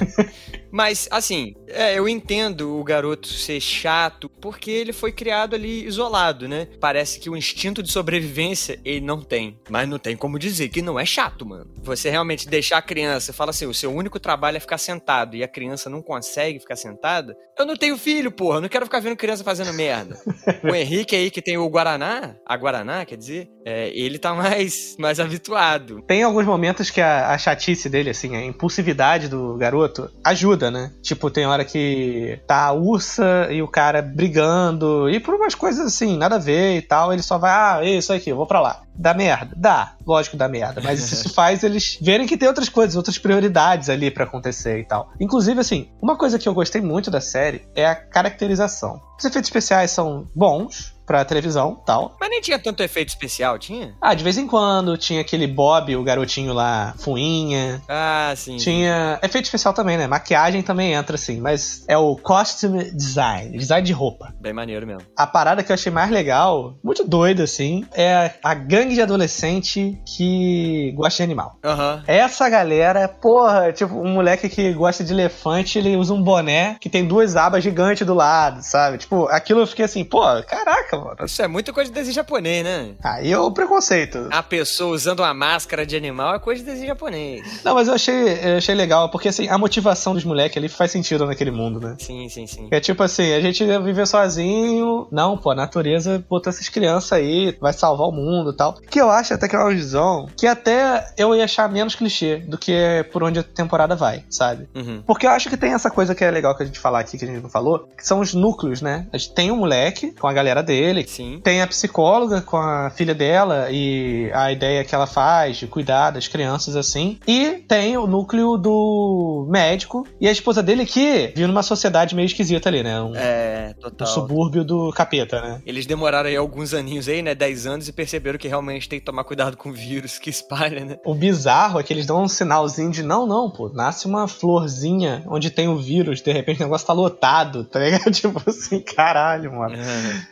Mas, 0.71 1.09
assim, 1.11 1.55
é, 1.69 1.99
eu 1.99 2.09
entendo 2.09 2.79
o 2.79 2.85
garoto 2.85 3.29
ser 3.29 3.61
chato 3.61 4.29
porque 4.29 4.71
ele 4.71 4.93
foi 4.93 5.13
criado 5.13 5.55
ali 5.55 5.87
isolado, 5.87 6.49
né? 6.49 6.69
Parece 6.81 7.19
que 7.19 7.31
o 7.31 7.37
instinto 7.37 7.83
de 7.83 7.91
sobrevivência 7.91 8.79
ele 8.85 9.01
não 9.01 9.21
tem. 9.21 9.59
Mas 9.69 9.89
não 9.89 9.99
tem 9.99 10.17
como 10.17 10.39
dizer 10.39 10.69
que 10.69 10.83
não 10.83 10.99
é 10.99 11.05
chato, 11.05 11.47
mano. 11.47 11.71
Você 11.83 12.11
realmente 12.11 12.49
deixar 12.49 12.79
a 12.79 12.83
criança, 12.83 13.33
fala 13.33 13.51
assim, 13.51 13.67
o 13.67 13.75
seu 13.75 13.93
único 13.93 14.21
trabalho 14.21 14.57
é 14.57 14.61
ficar 14.61 14.79
sentado 14.79 15.37
e 15.37 15.43
a 15.43 15.49
criança 15.49 15.89
não 15.89 16.03
consegue 16.03 16.61
ficar 16.61 16.77
sentada. 16.77 17.37
Eu 17.59 17.67
não 17.67 17.77
tenho 17.77 17.97
filho, 17.97 18.31
porra, 18.31 18.59
eu 18.59 18.61
não 18.63 18.69
quero 18.69 18.87
ficar 18.87 19.01
vendo 19.01 19.17
criança 19.17 19.43
fazendo 19.43 19.73
merda. 19.73 20.19
o 20.63 20.75
Henrique 20.75 21.17
aí 21.17 21.31
que 21.31 21.43
tem 21.43 21.57
o 21.57 21.69
Guaraná, 21.69 22.37
a 22.47 22.57
Guaraná, 22.57 23.05
quer 23.05 23.17
dizer, 23.17 23.49
é, 23.65 23.91
ele 23.91 24.19
tá 24.19 24.35
mais, 24.35 24.97
mais 24.99 25.21
habituado. 25.21 26.03
Tem 26.03 26.23
alguns 26.23 26.47
momentos 26.47 26.91
que 26.91 27.01
a, 27.01 27.31
a 27.31 27.39
chatice 27.39 27.89
dele, 27.89 28.11
assim, 28.11 28.37
a 28.37 28.45
impulsividade 28.45 29.29
do 29.29 29.57
garoto 29.57 30.11
ajuda, 30.25 30.58
né? 30.71 30.93
Tipo, 31.03 31.31
tem 31.31 31.47
hora 31.47 31.65
que 31.65 32.41
tá 32.47 32.67
a 32.67 32.73
ursa 32.73 33.49
e 33.51 33.63
o 33.63 33.69
cara 33.69 34.03
brigando, 34.03 35.09
e 35.09 35.21
por 35.21 35.35
umas 35.35 35.55
coisas 35.55 35.87
assim, 35.87 36.17
nada 36.17 36.37
a 36.37 36.39
ver 36.39 36.77
e 36.77 36.83
tal, 36.83 37.13
ele 37.13 37.23
só 37.23 37.39
vai, 37.39 37.51
ah, 37.51 37.85
isso 37.85 38.13
aqui, 38.13 38.31
eu 38.31 38.37
vou 38.37 38.47
pra 38.47 38.61
lá. 38.61 38.83
Dá 38.99 39.15
merda? 39.15 39.55
Dá, 39.57 39.93
lógico 40.07 40.33
que 40.33 40.39
dá 40.39 40.49
merda, 40.49 40.81
mas 40.83 41.01
isso 41.13 41.33
faz 41.33 41.63
eles 41.63 41.99
verem 42.03 42.27
que 42.27 42.37
tem 42.37 42.49
outras 42.49 42.69
coisas, 42.69 42.97
outras 42.97 43.17
prioridades 43.17 43.89
ali 43.89 44.11
pra 44.11 44.25
acontecer 44.25 44.81
e 44.81 44.85
tal. 44.85 45.11
Inclusive, 45.21 45.61
assim, 45.61 45.89
uma 46.03 46.17
coisa 46.17 46.39
que 46.39 46.49
eu 46.49 46.55
gostei 46.55 46.81
muito 46.81 47.11
da 47.11 47.21
série 47.21 47.63
é 47.75 47.87
a 47.87 47.95
caracterização. 47.95 49.01
Os 49.19 49.25
efeitos 49.25 49.49
especiais 49.49 49.91
são 49.91 50.27
bons 50.35 50.97
pra 51.05 51.25
televisão 51.25 51.75
tal, 51.87 52.15
Mas 52.21 52.29
nem 52.29 52.39
tinha 52.39 52.59
tanto 52.59 52.83
efeito 52.83 53.09
especial, 53.09 53.59
tinha? 53.59 53.95
ah, 53.99 54.13
de 54.13 54.23
vez 54.23 54.37
em 54.37 54.47
quando 54.47 54.95
tinha 54.99 55.23
aquele 55.23 55.47
Bob, 55.47 55.97
o 55.97 56.05
garotinho 56.05 56.53
lá, 56.53 56.93
fuinha. 56.99 57.81
Ah, 57.89 58.35
sim. 58.37 58.59
Tinha 58.59 59.19
efeito 59.23 59.47
especial 59.47 59.73
também, 59.73 59.97
né? 59.97 60.07
Maquiagem 60.07 60.63
também 60.63 60.93
entra 60.93 61.15
assim, 61.17 61.41
mas 61.41 61.83
é 61.89 61.97
o 61.97 62.15
costume 62.15 62.91
design, 62.93 63.57
design 63.57 63.87
de 63.87 63.93
roupa. 63.93 64.35
Bem 64.39 64.53
maneiro 64.53 64.87
mesmo. 64.87 65.01
A 65.17 65.27
parada 65.27 65.63
que 65.65 65.73
eu 65.73 65.75
achei 65.75 65.91
mais 65.91 66.11
legal, 66.11 66.77
muito 66.85 67.03
doida 67.09 67.43
assim, 67.45 67.87
é 67.95 68.33
a 68.45 68.53
gangue 68.53 68.88
de 68.95 69.03
adolescente 69.03 70.01
que 70.05 70.93
gosta 70.97 71.19
de 71.19 71.23
animal. 71.23 71.57
Aham. 71.65 72.03
Essa 72.07 72.49
galera, 72.49 73.09
porra, 73.09 73.73
tipo, 73.73 73.95
um 73.95 74.15
moleque 74.15 74.49
que 74.49 74.73
gosta 74.73 75.05
de 75.05 75.13
elefante, 75.13 75.79
ele 75.79 75.97
usa 75.97 76.13
um 76.15 76.23
boné 76.23 76.77
que 76.81 76.89
tem 76.89 77.07
duas 77.07 77.37
abas 77.37 77.63
gigantes 77.63 78.07
do 78.07 78.15
lado, 78.15 78.63
sabe? 78.63 78.99
Tipo, 78.99 79.27
aquilo 79.29 79.61
eu 79.61 79.67
fiquei 79.67 79.85
assim, 79.85 80.05
pô, 80.05 80.21
caraca, 80.43 80.97
mano. 80.97 81.17
Isso 81.25 81.43
é 81.43 81.49
muita 81.49 81.73
coisa 81.73 81.91
de 81.91 81.95
desenho 81.95 82.15
japonês, 82.15 82.65
né? 82.65 82.95
Aí 83.03 83.33
é 83.33 83.39
o 83.39 83.51
preconceito. 83.51 84.29
A 84.31 84.43
pessoa 84.43 84.95
usando 84.95 85.21
uma 85.21 85.35
máscara 85.35 85.87
de 85.87 85.97
animal 85.97 86.35
é 86.35 86.39
coisa 86.39 86.63
de 86.63 86.71
desenho 86.71 86.89
japonês. 86.89 87.63
Não, 87.65 87.75
mas 87.75 87.89
eu 87.89 87.95
achei, 87.95 88.15
eu 88.15 88.57
achei 88.59 88.75
legal, 88.75 89.11
porque 89.11 89.29
assim, 89.29 89.49
a 89.49 89.59
motivação 89.59 90.15
dos 90.15 90.25
moleques 90.25 90.57
ali 90.57 90.69
faz 90.69 90.91
sentido 90.91 91.27
naquele 91.27 91.51
mundo, 91.51 91.81
né? 91.81 91.97
Sim, 91.99 92.29
sim, 92.29 92.47
sim. 92.47 92.69
É 92.71 92.81
tipo 92.81 93.03
assim, 93.03 93.33
a 93.33 93.41
gente 93.41 93.65
vive 93.65 94.07
sozinho. 94.07 95.07
Não, 95.11 95.37
pô, 95.37 95.51
a 95.51 95.55
natureza 95.55 96.25
botou 96.29 96.51
essas 96.51 96.69
crianças 96.69 97.13
aí, 97.13 97.57
vai 97.61 97.73
salvar 97.73 98.09
o 98.09 98.13
mundo 98.13 98.51
e 98.51 98.57
tal. 98.57 98.78
Que 98.91 99.01
eu 99.01 99.11
acho 99.11 99.35
até 99.35 99.49
que 99.49 99.57
é 99.57 99.59
uma 99.59 99.71
visão 99.71 100.29
que 100.37 100.47
até 100.47 101.07
eu 101.17 101.35
ia 101.35 101.45
achar 101.45 101.69
menos 101.71 101.95
clichê 101.95 102.37
do 102.37 102.57
que 102.59 103.05
por 103.13 103.23
onde 103.23 103.39
a 103.39 103.43
temporada 103.43 103.95
vai, 103.97 104.25
sabe? 104.31 104.69
Uhum. 104.75 105.03
Porque 105.07 105.27
eu 105.27 105.31
acho 105.31 105.49
que 105.49 105.57
tem 105.57 105.73
essa 105.73 105.91
coisa 105.91 106.15
que 106.15 106.25
é 106.25 106.31
legal 106.31 106.57
que 106.57 106.63
a 106.63 106.67
gente 106.67 106.79
falar 106.79 107.01
aqui, 107.01 107.19
que 107.19 107.25
a 107.25 107.29
gente 107.29 107.43
não 107.43 107.51
falou, 107.51 107.89
que 107.97 108.07
são 108.07 108.21
os 108.21 108.35
núcleos, 108.35 108.81
né? 108.81 109.07
A 109.13 109.19
gente 109.19 109.33
tem 109.35 109.51
um 109.51 109.57
moleque 109.57 110.13
com 110.13 110.27
a 110.27 110.33
galera 110.33 110.63
dele, 110.63 111.05
Sim. 111.07 111.41
tem 111.43 111.61
a 111.63 111.67
psicóloga 111.67 112.41
com 112.41 112.57
a 112.57 112.91
filha 112.91 113.15
dela 113.15 113.69
e 113.71 114.31
a 114.33 114.51
ideia 114.53 114.85
que 114.85 114.95
ela 114.95 115.07
faz 115.07 115.57
de 115.57 115.67
cuidar 115.67 116.11
das 116.11 116.29
crianças 116.29 116.77
assim. 116.77 117.19
E 117.27 117.65
tem 117.69 117.97
o 117.97 118.07
núcleo 118.07 118.57
do 118.57 119.47
médico 119.51 120.07
e 120.21 120.29
a 120.29 120.33
esposa 120.33 120.63
dele 120.63 120.87
que 120.87 121.33
vive 121.35 121.47
numa 121.47 121.63
sociedade 121.63 122.15
meio 122.15 122.27
esquisita 122.27 122.69
ali, 122.69 122.83
né? 122.83 123.01
Um, 123.01 123.13
É, 123.15 123.75
um 123.77 123.81
total. 123.81 124.07
subúrbio 124.07 124.65
do 124.65 124.93
capeta, 124.93 125.41
né? 125.41 125.61
Eles 125.67 125.87
demoraram 125.87 126.29
aí 126.29 126.37
alguns 126.37 126.73
aninhos 126.75 127.09
aí, 127.09 127.23
né? 127.23 127.35
10 127.35 127.67
anos 127.67 127.89
e 127.89 127.93
perceberam 127.93 128.39
que 128.39 128.49
realmente 128.49 128.68
tem 128.69 128.99
que 128.99 129.01
tomar 129.01 129.25
cuidado 129.25 129.57
com 129.57 129.71
o 129.71 129.73
vírus 129.73 130.19
que 130.19 130.31
espalha, 130.31 130.85
né? 130.85 130.99
O 131.05 131.15
bizarro 131.15 131.79
é 131.79 131.83
que 131.83 131.93
eles 131.93 132.07
dão 132.07 132.23
um 132.23 132.29
sinalzinho 132.29 132.91
de 132.91 133.03
não, 133.03 133.27
não, 133.27 133.51
pô, 133.51 133.69
nasce 133.69 134.07
uma 134.07 134.29
florzinha 134.29 135.25
onde 135.27 135.51
tem 135.51 135.69
o 135.69 135.77
vírus, 135.77 136.21
de 136.21 136.33
repente 136.33 136.61
o 136.61 136.65
negócio 136.65 136.87
tá 136.87 136.93
lotado, 136.93 137.65
tá 137.71 137.81
ligado? 137.81 138.11
Tipo 138.11 138.43
assim, 138.47 138.81
caralho, 138.81 139.53
mano. 139.53 139.77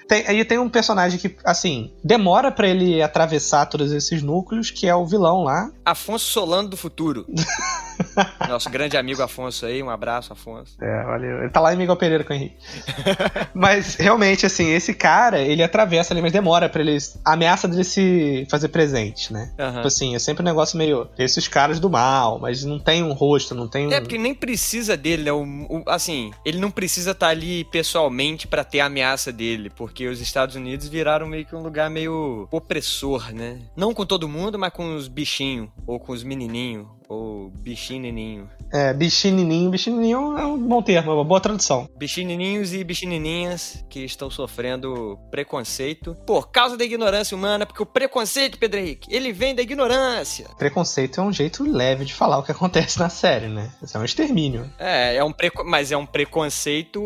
Tem, 0.09 0.27
aí 0.27 0.45
tem 0.45 0.59
um 0.59 0.69
personagem 0.69 1.19
que, 1.19 1.37
assim, 1.45 1.93
demora 2.03 2.51
pra 2.51 2.69
ele 2.69 3.03
atravessar 3.03 3.67
todos 3.67 3.93
esses 3.93 4.23
núcleos, 4.23 4.71
que 4.71 4.87
é 4.87 4.95
o 4.95 5.07
vilão 5.07 5.43
lá. 5.43 5.71
Afonso 5.85 6.27
Solano 6.27 6.69
do 6.69 6.77
futuro. 6.77 7.27
Nosso 8.49 8.71
grande 8.71 8.97
amigo 8.97 9.23
Afonso 9.23 9.67
aí, 9.67 9.83
um 9.83 9.91
abraço, 9.91 10.33
Afonso. 10.33 10.77
É, 10.81 11.05
valeu. 11.05 11.41
Ele 11.41 11.51
tá 11.51 11.61
lá 11.61 11.73
em 11.75 11.77
Miguel 11.77 11.97
Pereira 11.97 12.25
com 12.25 12.33
o 12.33 12.37
Henrique. 12.37 12.57
mas, 13.55 13.97
realmente, 13.97 14.47
assim, 14.47 14.71
esse 14.73 14.95
cara, 14.95 15.41
ele 15.41 15.63
atravessa 15.63 16.13
ali, 16.15 16.23
mas 16.23 16.33
demora 16.33 16.69
pra 16.69 16.81
ele. 16.81 16.97
Ameaça 17.25 17.67
dele 17.69 17.85
se 17.85 18.47
fazer 18.51 18.69
presente, 18.69 19.33
né? 19.33 19.53
Aham. 19.59 19.75
Tipo 19.77 19.87
assim, 19.87 20.15
é 20.15 20.19
sempre 20.19 20.43
um 20.43 20.47
negócio 20.47 20.77
meio. 20.79 21.09
Esses 21.19 21.49
caras 21.49 21.79
do 21.81 21.89
mal, 21.91 22.39
mas 22.39 22.65
não 22.65 22.79
tem 22.79 23.03
um 23.03 23.13
rosto, 23.13 23.55
não 23.55 23.69
tem 23.69 23.87
um. 23.89 23.93
É, 23.93 24.01
porque 24.01 24.19
nem 24.19 24.35
precisa 24.35 24.97
dele, 24.97 25.23
né? 25.25 25.33
O, 25.33 25.43
o- 25.69 25.85
assim, 25.87 26.31
ele 26.45 26.59
não 26.59 26.71
precisa 26.71 27.11
estar 27.13 27.29
ali 27.29 27.65
pessoalmente 27.65 28.47
pra 28.47 28.65
ter 28.65 28.81
a 28.81 28.87
ameaça 28.87 29.33
dele, 29.33 29.71
porque 29.71 30.07
os 30.07 30.21
Estados 30.21 30.55
Unidos 30.57 30.89
viraram 30.89 31.27
meio 31.27 31.45
que 31.45 31.55
um 31.55 31.63
lugar 31.63 31.91
meio 31.91 32.49
opressor, 32.51 33.33
né? 33.33 33.59
Não 33.77 33.93
com 33.95 34.05
todo 34.07 34.29
mundo, 34.29 34.59
mas 34.59 34.73
com 34.73 34.95
os 34.97 35.09
bichinhos, 35.09 35.69
ou 35.87 35.99
com 35.99 36.13
os 36.13 36.23
menininhos, 36.23 36.87
Ou 37.09 37.51
bichinininho. 37.51 38.49
É, 38.73 38.93
bichinininho. 38.93 39.71
Bichinininho 39.71 40.37
é 40.37 40.45
um 40.45 40.59
bom 40.59 40.83
termo, 40.83 41.11
é 41.11 41.15
uma 41.15 41.25
boa 41.25 41.41
tradução. 41.41 41.89
Bichinininhos 41.97 42.75
e 42.75 42.83
bichinininhas 42.83 43.85
que 43.89 44.05
estão 44.05 44.31
sofrendo 44.31 45.19
preconceito 45.31 46.17
por 46.27 46.51
causa 46.51 46.77
da 46.77 46.85
ignorância 46.85 47.37
humana, 47.37 47.65
porque 47.65 47.83
o 47.83 47.87
preconceito, 47.87 48.59
Pedro 48.59 48.81
Henrique, 48.81 49.15
ele 49.15 49.33
vem 49.33 49.55
da 49.55 49.63
ignorância. 49.63 50.49
Preconceito 50.59 51.21
é 51.21 51.23
um 51.23 51.33
jeito 51.33 51.63
leve 51.65 52.05
de 52.05 52.13
falar 52.13 52.39
o 52.39 52.43
que 52.43 52.53
acontece 52.53 52.99
na 52.99 53.09
série, 53.09 53.47
né? 53.47 53.71
Isso 53.83 53.97
é 53.97 54.01
um 54.01 54.05
extermínio. 54.05 54.71
É, 54.79 55.17
é 55.17 55.25
um 55.25 55.33
preco... 55.33 55.65
mas 55.65 55.93
é 55.93 55.97
um 55.97 56.07
preconceito 56.07 57.01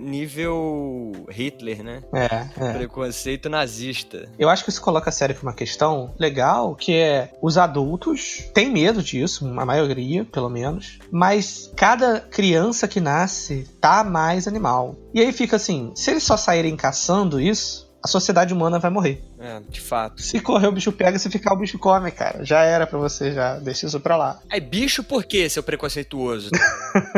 nível 0.00 1.12
Hitler, 1.30 1.82
né? 1.82 2.02
É, 2.12 2.46
é. 2.56 2.72
Preconceito 2.72 3.48
nazista. 3.48 4.28
Eu 4.38 4.48
acho 4.48 4.64
que 4.64 4.70
isso 4.70 4.80
coloca 4.80 5.10
a 5.10 5.12
série 5.12 5.34
pra 5.34 5.42
uma 5.42 5.54
questão 5.54 6.14
legal, 6.18 6.74
que 6.74 6.94
é 6.94 7.30
os 7.42 7.58
adultos 7.58 8.50
têm 8.54 8.70
medo 8.70 9.01
disso, 9.02 9.46
a 9.46 9.66
maioria, 9.66 10.24
pelo 10.24 10.48
menos, 10.48 10.98
mas 11.10 11.70
cada 11.76 12.20
criança 12.20 12.88
que 12.88 13.00
nasce 13.00 13.68
tá 13.80 14.02
mais 14.04 14.46
animal. 14.46 14.96
E 15.14 15.20
aí 15.20 15.32
fica 15.32 15.56
assim, 15.56 15.92
se 15.94 16.10
eles 16.10 16.22
só 16.22 16.36
saírem 16.36 16.76
caçando 16.76 17.40
isso, 17.40 17.92
a 18.02 18.08
sociedade 18.08 18.52
humana 18.52 18.78
vai 18.78 18.90
morrer. 18.90 19.24
É, 19.42 19.60
de 19.68 19.80
fato. 19.80 20.22
Se 20.22 20.38
correr 20.40 20.68
o 20.68 20.72
bicho 20.72 20.92
pega, 20.92 21.18
se 21.18 21.28
ficar 21.28 21.52
o 21.52 21.56
bicho 21.56 21.76
come, 21.76 22.12
cara. 22.12 22.44
Já 22.44 22.62
era 22.62 22.86
pra 22.86 22.98
você, 22.98 23.32
já 23.32 23.58
deixa 23.58 23.86
isso 23.86 23.98
pra 23.98 24.16
lá. 24.16 24.40
Aí, 24.48 24.60
bicho 24.60 25.02
por 25.02 25.24
quê, 25.24 25.48
seu 25.48 25.64
preconceituoso? 25.64 26.50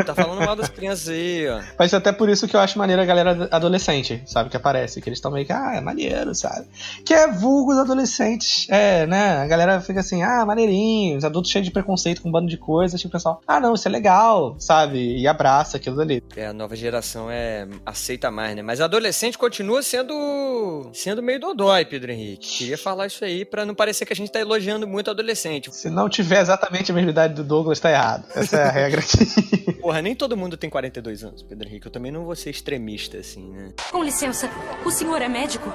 tá 0.03 0.15
falando 0.15 0.43
mal 0.43 0.55
das 0.55 0.69
crianças 0.69 1.09
aí, 1.09 1.47
ó. 1.47 1.61
Mas 1.77 1.93
até 1.93 2.11
por 2.11 2.27
isso 2.27 2.47
que 2.47 2.55
eu 2.55 2.59
acho 2.59 2.79
maneiro 2.79 2.99
a 2.99 3.05
galera 3.05 3.47
adolescente, 3.51 4.23
sabe? 4.25 4.49
Que 4.49 4.57
aparece. 4.57 4.99
Que 5.01 5.09
eles 5.09 5.19
estão 5.19 5.31
meio 5.31 5.45
que, 5.45 5.53
ah, 5.53 5.75
é 5.75 5.81
maneiro, 5.81 6.33
sabe? 6.33 6.67
Que 7.05 7.13
é 7.13 7.31
vulgos 7.31 7.77
adolescentes. 7.77 8.67
É, 8.69 9.05
né? 9.05 9.37
A 9.37 9.47
galera 9.47 9.79
fica 9.79 9.99
assim, 9.99 10.23
ah, 10.23 10.43
maneirinho. 10.45 11.17
Os 11.17 11.23
adultos 11.23 11.51
cheios 11.51 11.67
de 11.67 11.71
preconceito 11.71 12.23
com 12.23 12.29
um 12.29 12.31
bando 12.31 12.47
de 12.47 12.57
coisas. 12.57 12.99
Tipo, 12.99 13.09
o 13.09 13.11
pessoal, 13.11 13.41
ah, 13.45 13.59
não, 13.59 13.75
isso 13.75 13.87
é 13.87 13.91
legal, 13.91 14.55
sabe? 14.57 15.17
E 15.19 15.27
abraça 15.27 15.77
aquilo 15.77 16.01
ali. 16.01 16.23
É, 16.35 16.47
a 16.47 16.53
nova 16.53 16.75
geração 16.75 17.29
é 17.29 17.67
aceita 17.85 18.31
mais, 18.31 18.55
né? 18.55 18.63
Mas 18.63 18.81
adolescente 18.81 19.37
continua 19.37 19.83
sendo 19.83 20.89
sendo 20.91 21.21
meio 21.21 21.39
dodói, 21.39 21.85
Pedro 21.85 22.14
Henrique. 22.15 22.57
Queria 22.57 22.77
falar 22.77 23.07
isso 23.07 23.23
aí 23.23 23.45
para 23.45 23.65
não 23.65 23.75
parecer 23.75 24.05
que 24.05 24.13
a 24.13 24.15
gente 24.15 24.31
tá 24.31 24.39
elogiando 24.39 24.87
muito 24.87 25.11
adolescente. 25.11 25.73
Se 25.73 25.89
não 25.89 26.09
tiver 26.09 26.41
exatamente 26.41 26.91
a 26.91 26.95
mesma 26.95 27.11
idade 27.11 27.33
do 27.33 27.43
Douglas, 27.43 27.79
tá 27.79 27.91
errado. 27.91 28.25
Essa 28.35 28.57
é 28.57 28.63
a 28.63 28.71
regra 28.71 29.01
aqui. 29.01 29.73
Porra, 29.81 30.01
nem 30.01 30.15
todo 30.15 30.35
mundo 30.35 30.57
tem 30.57 30.69
42 30.69 31.23
anos, 31.23 31.43
Pedro 31.43 31.67
Henrique. 31.67 31.85
Eu 31.87 31.91
também 31.91 32.11
não 32.11 32.25
vou 32.25 32.35
ser 32.35 32.49
extremista 32.49 33.17
assim, 33.17 33.51
né? 33.51 33.73
Com 33.91 34.03
licença, 34.03 34.49
o 34.83 34.91
senhor 34.91 35.21
é 35.21 35.27
médico? 35.27 35.71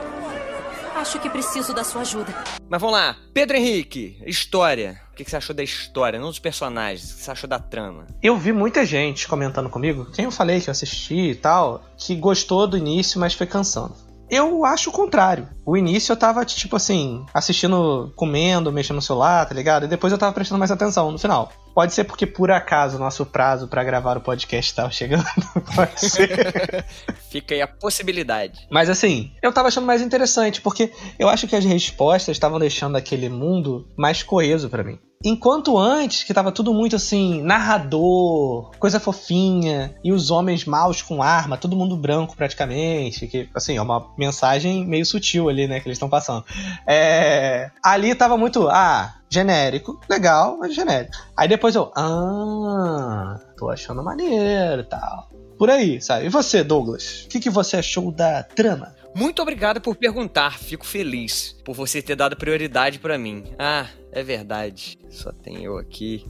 Acho 0.94 1.18
que 1.18 1.30
preciso 1.30 1.72
da 1.72 1.84
sua 1.84 2.02
ajuda. 2.02 2.34
Mas 2.68 2.80
vamos 2.80 2.94
lá. 2.94 3.16
Pedro 3.32 3.56
Henrique, 3.56 4.20
história. 4.26 5.00
O 5.12 5.16
que 5.16 5.24
você 5.24 5.36
achou 5.36 5.54
da 5.54 5.62
história, 5.62 6.18
não 6.18 6.28
dos 6.28 6.38
personagens? 6.38 7.12
O 7.12 7.16
que 7.16 7.22
você 7.22 7.30
achou 7.30 7.48
da 7.48 7.58
trama? 7.58 8.06
Eu 8.22 8.36
vi 8.36 8.52
muita 8.52 8.84
gente 8.84 9.26
comentando 9.28 9.70
comigo, 9.70 10.10
quem 10.12 10.24
eu 10.24 10.30
falei 10.30 10.60
que 10.60 10.68
eu 10.68 10.72
assisti 10.72 11.30
e 11.30 11.34
tal, 11.34 11.84
que 11.96 12.14
gostou 12.14 12.66
do 12.66 12.76
início, 12.76 13.18
mas 13.20 13.34
foi 13.34 13.46
cansando. 13.46 13.94
Eu 14.30 14.64
acho 14.64 14.90
o 14.90 14.92
contrário. 14.92 15.48
O 15.66 15.76
início 15.76 16.12
eu 16.12 16.16
tava, 16.16 16.44
tipo 16.44 16.76
assim, 16.76 17.26
assistindo, 17.34 18.12
comendo, 18.14 18.72
mexendo 18.72 18.96
no 18.96 19.02
celular, 19.02 19.44
tá 19.46 19.54
ligado? 19.54 19.84
E 19.84 19.88
depois 19.88 20.12
eu 20.12 20.18
tava 20.18 20.32
prestando 20.32 20.58
mais 20.58 20.70
atenção 20.70 21.10
no 21.10 21.18
final. 21.18 21.52
Pode 21.74 21.94
ser 21.94 22.04
porque 22.04 22.26
por 22.26 22.50
acaso 22.50 22.96
o 22.96 23.00
nosso 23.00 23.26
prazo 23.26 23.66
para 23.68 23.82
gravar 23.82 24.16
o 24.16 24.20
podcast 24.20 24.74
tava 24.74 24.90
chegando. 24.90 25.24
Pode 25.74 26.00
ser. 26.00 26.84
Fica 27.30 27.54
aí 27.54 27.62
a 27.62 27.68
possibilidade. 27.68 28.66
Mas 28.70 28.88
assim, 28.88 29.32
eu 29.42 29.52
tava 29.52 29.68
achando 29.68 29.86
mais 29.86 30.02
interessante, 30.02 30.60
porque 30.60 30.92
eu 31.18 31.28
acho 31.28 31.48
que 31.48 31.56
as 31.56 31.64
respostas 31.64 32.36
estavam 32.36 32.58
deixando 32.58 32.96
aquele 32.96 33.28
mundo 33.28 33.88
mais 33.96 34.22
coeso 34.22 34.68
para 34.68 34.84
mim. 34.84 34.98
Enquanto 35.22 35.76
antes, 35.76 36.24
que 36.24 36.32
tava 36.32 36.50
tudo 36.50 36.72
muito 36.72 36.96
assim, 36.96 37.42
narrador, 37.42 38.70
coisa 38.78 38.98
fofinha, 38.98 39.94
e 40.02 40.12
os 40.12 40.30
homens 40.30 40.64
maus 40.64 41.02
com 41.02 41.22
arma, 41.22 41.58
todo 41.58 41.76
mundo 41.76 41.94
branco 41.94 42.34
praticamente, 42.34 43.26
que, 43.26 43.46
assim, 43.54 43.76
é 43.76 43.82
uma 43.82 44.10
mensagem 44.16 44.86
meio 44.86 45.04
sutil 45.04 45.50
ali, 45.50 45.68
né, 45.68 45.78
que 45.78 45.86
eles 45.86 45.96
estão 45.96 46.08
passando. 46.08 46.42
É... 46.86 47.70
Ali 47.84 48.14
tava 48.14 48.38
muito, 48.38 48.66
ah, 48.70 49.14
genérico, 49.28 50.00
legal, 50.08 50.56
mas 50.58 50.74
genérico. 50.74 51.14
Aí 51.36 51.46
depois 51.46 51.74
eu, 51.74 51.92
ah, 51.94 53.38
tô 53.58 53.68
achando 53.68 54.02
maneiro 54.02 54.80
e 54.80 54.84
tal. 54.84 55.28
Por 55.58 55.68
aí, 55.68 56.00
sabe? 56.00 56.24
E 56.24 56.28
você, 56.30 56.64
Douglas? 56.64 57.24
O 57.26 57.28
que, 57.28 57.40
que 57.40 57.50
você 57.50 57.76
achou 57.76 58.10
da 58.10 58.42
trama? 58.42 58.94
Muito 59.14 59.42
obrigado 59.42 59.80
por 59.80 59.96
perguntar, 59.96 60.58
fico 60.58 60.86
feliz 60.86 61.56
por 61.64 61.74
você 61.74 62.00
ter 62.00 62.14
dado 62.14 62.36
prioridade 62.36 62.98
para 62.98 63.18
mim. 63.18 63.44
Ah, 63.58 63.88
é 64.12 64.22
verdade, 64.22 64.98
só 65.08 65.32
tem 65.32 65.64
eu 65.64 65.76
aqui. 65.78 66.26